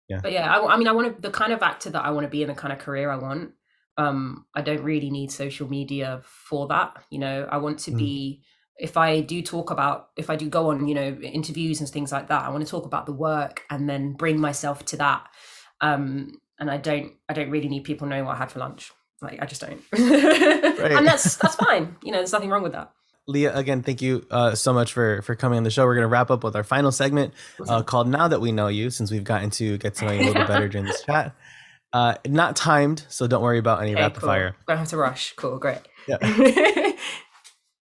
yeah. 0.09 0.21
But 0.23 0.33
yeah, 0.33 0.53
I, 0.53 0.75
I 0.75 0.77
mean, 0.77 0.89
I 0.89 0.93
want 0.93 1.17
to, 1.17 1.23
the 1.23 1.31
kind 1.31 1.53
of 1.53 1.63
actor 1.63 1.91
that 1.91 2.05
I 2.05 2.11
want 2.11 2.25
to 2.25 2.31
be 2.31 2.43
in 2.43 2.49
the 2.49 2.55
kind 2.55 2.73
of 2.73 2.79
career 2.79 3.11
I 3.11 3.17
want. 3.17 3.53
Um, 3.99 4.45
I 4.55 4.61
don't 4.61 4.83
really 4.83 5.11
need 5.11 5.33
social 5.33 5.69
media 5.69 6.21
for 6.23 6.69
that. 6.69 7.03
You 7.11 7.19
know, 7.19 7.49
I 7.51 7.57
want 7.57 7.79
to 7.81 7.93
mm. 7.93 7.99
be 7.99 8.43
if 8.79 8.97
I 8.97 9.21
do 9.21 9.43
talk 9.43 9.71
about, 9.71 10.11
if 10.17 10.29
I 10.31 10.37
do 10.37 10.49
go 10.49 10.71
on, 10.71 10.87
you 10.87 10.95
know, 10.95 11.19
interviews 11.23 11.81
and 11.81 11.89
things 11.89 12.12
like 12.12 12.29
that, 12.29 12.43
I 12.43 12.51
want 12.51 12.65
to 12.65 12.71
talk 12.71 12.85
about 12.85 13.07
the 13.07 13.12
work 13.12 13.65
and 13.71 13.89
then 13.89 14.12
bring 14.12 14.41
myself 14.41 14.85
to 14.87 14.97
that. 14.99 15.27
Um, 15.81 16.41
and 16.59 16.71
I 16.71 16.77
don't, 16.77 17.12
I 17.29 17.33
don't 17.33 17.51
really 17.51 17.69
need 17.69 17.85
people 17.85 18.07
knowing 18.07 18.25
what 18.25 18.37
I 18.37 18.39
had 18.39 18.51
for 18.51 18.59
lunch. 18.59 18.93
Like 19.23 19.43
I 19.43 19.47
just 19.47 19.62
don't, 19.62 19.81
right. 19.93 20.93
and 20.93 21.07
that's 21.07 21.37
that's 21.37 21.55
fine. 21.55 21.97
You 22.03 22.12
know, 22.12 22.19
there's 22.19 22.35
nothing 22.35 22.51
wrong 22.51 22.62
with 22.62 22.73
that. 22.73 22.93
Leah, 23.27 23.57
again, 23.57 23.83
thank 23.83 24.03
you 24.03 24.27
uh, 24.31 24.55
so 24.55 24.75
much 24.75 24.93
for 24.93 25.23
for 25.23 25.35
coming 25.35 25.57
on 25.57 25.62
the 25.62 25.71
show. 25.71 25.87
We're 25.87 25.95
going 25.95 26.05
to 26.05 26.09
wrap 26.09 26.31
up 26.31 26.45
with 26.45 26.55
our 26.55 26.62
final 26.62 26.93
segment 26.93 27.33
uh, 27.67 27.83
called 27.83 28.09
"Now 28.09 28.29
That 28.29 28.43
We 28.43 28.53
Know 28.53 28.69
You," 28.69 28.91
since 28.91 29.11
we've 29.11 29.25
gotten 29.25 29.49
to 29.51 29.79
get 29.79 29.95
to 29.97 30.05
know 30.05 30.12
you 30.12 30.21
a 30.21 30.27
little 30.27 30.47
better 30.47 30.69
during 30.69 30.87
this 30.87 31.03
chat. 31.07 31.35
Uh, 31.95 32.17
not 32.27 32.57
timed, 32.57 33.07
so 33.09 33.27
don't 33.27 33.43
worry 33.43 33.59
about 33.59 33.81
any 33.81 33.95
okay, 33.95 34.03
rapid 34.03 34.21
cool. 34.21 34.29
fire. 34.29 34.57
Don't 34.69 34.77
have 34.77 34.89
to 34.89 34.99
rush. 34.99 35.33
Cool, 35.37 35.59
great. 35.59 35.79
Yeah. 36.07 36.19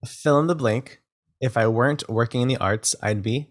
fill 0.06 0.38
in 0.40 0.46
the 0.46 0.54
blank. 0.54 1.02
If 1.40 1.56
I 1.56 1.66
weren't 1.66 2.08
working 2.08 2.40
in 2.40 2.48
the 2.48 2.56
arts, 2.56 2.94
I'd 3.02 3.22
be 3.22 3.50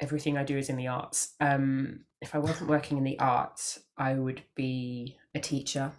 everything 0.00 0.36
I 0.36 0.44
do 0.44 0.56
is 0.56 0.68
in 0.68 0.76
the 0.76 0.88
arts. 0.88 1.34
Um, 1.40 2.00
if 2.20 2.34
I 2.34 2.38
wasn't 2.38 2.70
working 2.70 2.98
in 2.98 3.04
the 3.04 3.18
arts, 3.18 3.80
I 3.96 4.14
would 4.14 4.42
be 4.54 5.16
a 5.34 5.40
teacher, 5.40 5.92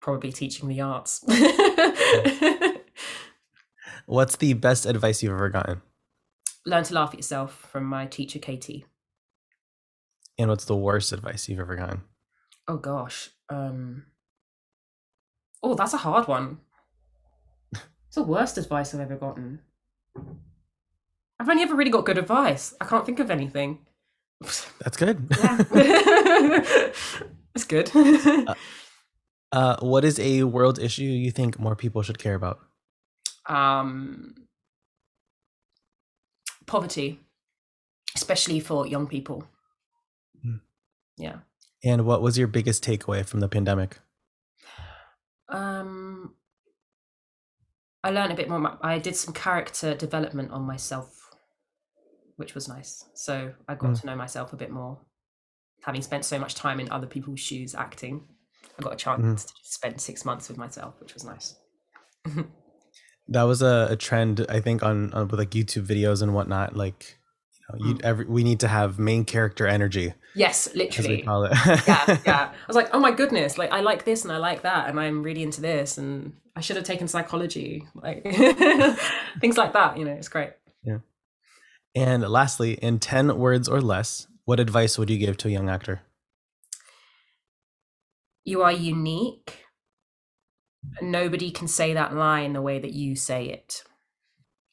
probably 0.00 0.32
teaching 0.32 0.68
the 0.68 0.80
arts. 0.80 1.22
What's 4.06 4.36
the 4.36 4.54
best 4.54 4.86
advice 4.86 5.22
you've 5.22 5.32
ever 5.32 5.50
gotten? 5.50 5.82
Learn 6.66 6.84
to 6.84 6.94
laugh 6.94 7.10
at 7.10 7.18
yourself 7.18 7.68
from 7.70 7.84
my 7.84 8.06
teacher, 8.06 8.38
Katie. 8.38 8.86
And 10.38 10.48
what's 10.48 10.64
the 10.64 10.76
worst 10.76 11.12
advice 11.12 11.48
you've 11.48 11.60
ever 11.60 11.76
gotten? 11.76 12.02
Oh 12.66 12.76
gosh. 12.78 13.30
Um, 13.48 14.06
Oh, 15.62 15.74
that's 15.74 15.94
a 15.94 15.98
hard 15.98 16.28
one. 16.28 16.58
It's 18.08 18.16
the 18.16 18.24
worst 18.24 18.58
advice 18.58 18.92
I've 18.92 19.00
ever 19.00 19.14
gotten. 19.14 19.60
I've 21.38 21.48
only 21.48 21.62
ever 21.62 21.76
really 21.76 21.92
got 21.92 22.04
good 22.04 22.18
advice. 22.18 22.74
I 22.80 22.84
can't 22.84 23.06
think 23.06 23.20
of 23.20 23.30
anything. 23.30 23.78
That's 24.40 24.96
good. 24.96 25.28
That's 25.28 25.64
good. 27.68 27.90
uh, 27.94 28.54
uh, 29.52 29.76
what 29.80 30.04
is 30.04 30.18
a 30.18 30.44
world 30.44 30.78
issue 30.78 31.04
you 31.04 31.30
think 31.30 31.58
more 31.58 31.76
people 31.76 32.02
should 32.02 32.18
care 32.18 32.34
about? 32.34 32.60
Um, 33.46 34.34
poverty, 36.66 37.20
especially 38.14 38.60
for 38.60 38.86
young 38.86 39.06
people. 39.06 39.44
Mm. 40.44 40.60
Yeah. 41.16 41.36
And 41.84 42.04
what 42.04 42.22
was 42.22 42.38
your 42.38 42.48
biggest 42.48 42.84
takeaway 42.84 43.24
from 43.24 43.40
the 43.40 43.48
pandemic? 43.48 43.98
Um, 45.50 46.34
I 48.02 48.10
learned 48.10 48.32
a 48.32 48.36
bit 48.36 48.48
more. 48.48 48.78
I 48.82 48.98
did 48.98 49.16
some 49.16 49.34
character 49.34 49.94
development 49.94 50.50
on 50.52 50.62
myself, 50.62 51.30
which 52.36 52.54
was 52.54 52.68
nice. 52.68 53.04
So 53.14 53.52
I 53.68 53.74
got 53.74 53.90
mm. 53.90 54.00
to 54.00 54.06
know 54.06 54.16
myself 54.16 54.52
a 54.52 54.56
bit 54.56 54.70
more. 54.70 54.98
Having 55.84 56.02
spent 56.02 56.24
so 56.24 56.38
much 56.38 56.54
time 56.54 56.80
in 56.80 56.90
other 56.90 57.06
people's 57.06 57.40
shoes 57.40 57.74
acting, 57.74 58.24
I 58.78 58.82
got 58.82 58.94
a 58.94 58.96
chance 58.96 59.44
mm. 59.44 59.46
to 59.46 59.52
spend 59.62 60.00
six 60.00 60.24
months 60.24 60.48
with 60.48 60.58
myself, 60.58 60.94
which 61.00 61.14
was 61.14 61.24
nice. 61.24 61.56
that 63.28 63.42
was 63.42 63.62
a, 63.62 63.88
a, 63.90 63.96
trend, 63.96 64.44
I 64.48 64.60
think, 64.60 64.82
on, 64.82 65.12
on 65.12 65.28
with 65.28 65.38
like 65.38 65.50
YouTube 65.50 65.86
videos 65.86 66.22
and 66.22 66.34
whatnot. 66.34 66.76
Like 66.76 67.19
you 67.78 67.94
mm. 67.94 68.04
every 68.04 68.24
we 68.26 68.44
need 68.44 68.60
to 68.60 68.68
have 68.68 68.98
main 68.98 69.24
character 69.24 69.66
energy. 69.66 70.14
Yes, 70.34 70.74
literally. 70.74 71.16
we 71.16 71.22
call 71.22 71.44
it. 71.44 71.52
yeah, 71.66 72.18
yeah. 72.24 72.50
I 72.52 72.66
was 72.66 72.76
like, 72.76 72.90
oh 72.92 73.00
my 73.00 73.10
goodness, 73.10 73.58
like 73.58 73.72
I 73.72 73.80
like 73.80 74.04
this 74.04 74.24
and 74.24 74.32
I 74.32 74.38
like 74.38 74.62
that, 74.62 74.88
and 74.88 74.98
I'm 74.98 75.22
really 75.22 75.42
into 75.42 75.60
this, 75.60 75.98
and 75.98 76.32
I 76.56 76.60
should 76.60 76.76
have 76.76 76.84
taken 76.84 77.08
psychology, 77.08 77.86
like 77.94 78.22
things 79.40 79.56
like 79.56 79.72
that. 79.72 79.98
You 79.98 80.04
know, 80.04 80.12
it's 80.12 80.28
great. 80.28 80.50
Yeah. 80.82 80.98
And 81.94 82.22
lastly, 82.28 82.74
in 82.74 82.98
ten 82.98 83.36
words 83.38 83.68
or 83.68 83.80
less, 83.80 84.26
what 84.44 84.60
advice 84.60 84.98
would 84.98 85.10
you 85.10 85.18
give 85.18 85.36
to 85.38 85.48
a 85.48 85.50
young 85.50 85.68
actor? 85.68 86.02
You 88.44 88.62
are 88.62 88.72
unique. 88.72 89.64
Nobody 91.02 91.50
can 91.50 91.68
say 91.68 91.92
that 91.94 92.14
line 92.14 92.54
the 92.54 92.62
way 92.62 92.78
that 92.78 92.92
you 92.92 93.14
say 93.14 93.46
it. 93.46 93.84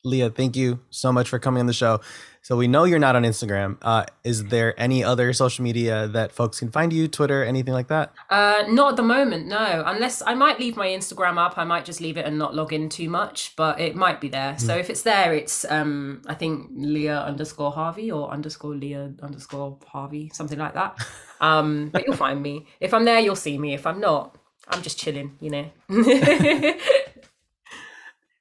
Leah, 0.08 0.30
thank 0.30 0.56
you 0.56 0.80
so 0.90 1.12
much 1.12 1.30
for 1.30 1.40
coming 1.40 1.60
on 1.60 1.68
the 1.68 1.74
show. 1.74 2.00
So 2.48 2.56
we 2.56 2.70
know 2.70 2.86
you're 2.86 2.98
not 2.98 3.18
on 3.18 3.24
Instagram. 3.24 3.78
Uh, 3.82 4.06
is 4.24 4.46
there 4.46 4.74
any 4.80 5.04
other 5.04 5.34
social 5.34 5.64
media 5.64 6.08
that 6.08 6.32
folks 6.32 6.60
can 6.60 6.72
find 6.72 6.94
you? 6.94 7.10
Twitter, 7.10 7.44
anything 7.44 7.74
like 7.74 7.90
that? 7.90 8.14
Uh, 8.30 8.64
not 8.70 8.92
at 8.92 8.96
the 8.96 9.04
moment, 9.04 9.48
no. 9.48 9.84
Unless 9.86 10.22
I 10.26 10.34
might 10.34 10.58
leave 10.58 10.78
my 10.78 10.88
Instagram 10.88 11.38
up. 11.38 11.58
I 11.58 11.66
might 11.66 11.84
just 11.84 12.00
leave 12.00 12.16
it 12.16 12.26
and 12.26 12.38
not 12.38 12.56
log 12.56 12.72
in 12.72 12.88
too 12.88 13.10
much, 13.10 13.54
but 13.58 13.82
it 13.82 13.98
might 13.98 14.22
be 14.22 14.30
there. 14.30 14.54
Mm. 14.54 14.62
So 14.62 14.74
hmm. 14.76 14.80
if 14.80 14.90
it's 14.90 15.02
there, 15.02 15.34
it's 15.34 15.66
um, 15.70 16.22
I 16.28 16.36
think 16.36 16.70
Leah 16.74 17.20
underscore 17.20 17.74
Harvey 17.74 18.10
or 18.12 18.32
underscore 18.32 18.76
Leah 18.76 19.12
underscore 19.22 19.78
Harvey, 19.86 20.32
something 20.34 20.58
like 20.58 20.74
that. 20.74 20.98
Um, 21.40 21.90
but 21.90 22.04
you'll 22.04 22.16
find 22.16 22.42
me. 22.42 22.66
If 22.80 22.96
I'm 22.96 23.06
there, 23.06 23.20
you'll 23.20 23.36
see 23.36 23.60
me. 23.60 23.76
If 23.76 23.86
I'm 23.86 24.00
not, 24.00 24.36
I'm 24.70 24.82
just 24.82 24.98
chilling, 24.98 25.38
you 25.40 25.52
know. 25.52 25.70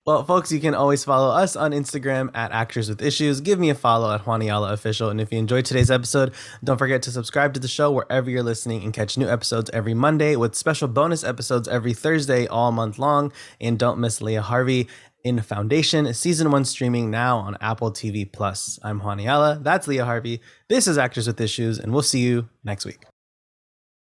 Well, 0.07 0.23
folks, 0.23 0.53
you 0.53 0.61
can 0.61 0.77
always 0.77 1.03
follow 1.03 1.35
us 1.35 1.57
on 1.57 1.73
Instagram 1.73 2.31
at 2.33 2.53
Actors 2.53 2.89
with 2.89 3.03
Issues. 3.03 3.41
Give 3.41 3.59
me 3.59 3.71
a 3.71 3.75
follow 3.75 4.15
at 4.15 4.25
Juan 4.25 4.41
Ayala 4.41 4.73
Official. 4.73 5.11
And 5.11 5.21
if 5.21 5.33
you 5.33 5.39
enjoyed 5.41 5.65
today's 5.65 5.91
episode, 5.91 6.33
don't 6.63 6.79
forget 6.79 7.03
to 7.03 7.11
subscribe 7.11 7.55
to 7.55 7.61
the 7.61 7.67
show 7.67 7.91
wherever 7.91 8.31
you're 8.31 8.45
listening 8.45 8.85
and 8.85 8.95
catch 8.95 9.19
new 9.19 9.29
episodes 9.29 9.69
every 9.71 9.95
Monday 9.95 10.37
with 10.37 10.55
special 10.55 10.87
bonus 10.87 11.25
episodes 11.25 11.67
every 11.67 11.93
Thursday 11.93 12.47
all 12.47 12.71
month 12.71 13.01
long. 13.01 13.33
And 13.61 13.81
don't 13.81 13.99
miss 13.99 14.23
Leah 14.23 14.43
Harvey 14.43 14.87
in 15.25 15.41
Foundation, 15.41 16.15
season 16.15 16.53
one 16.53 16.65
streaming 16.65 17.11
now 17.11 17.39
on 17.39 17.57
Apple 17.61 17.91
TV 17.91 18.31
Plus. 18.31 18.79
I'm 18.85 19.01
Juan 19.01 19.19
Ayala. 19.19 19.59
That's 19.61 19.89
Leah 19.89 20.05
Harvey. 20.05 20.41
This 20.69 20.87
is 20.87 20.99
Actors 20.99 21.27
with 21.27 21.41
Issues, 21.41 21.81
and 21.81 21.93
we'll 21.93 22.03
see 22.03 22.21
you 22.21 22.49
next 22.63 22.85
week. 22.85 23.07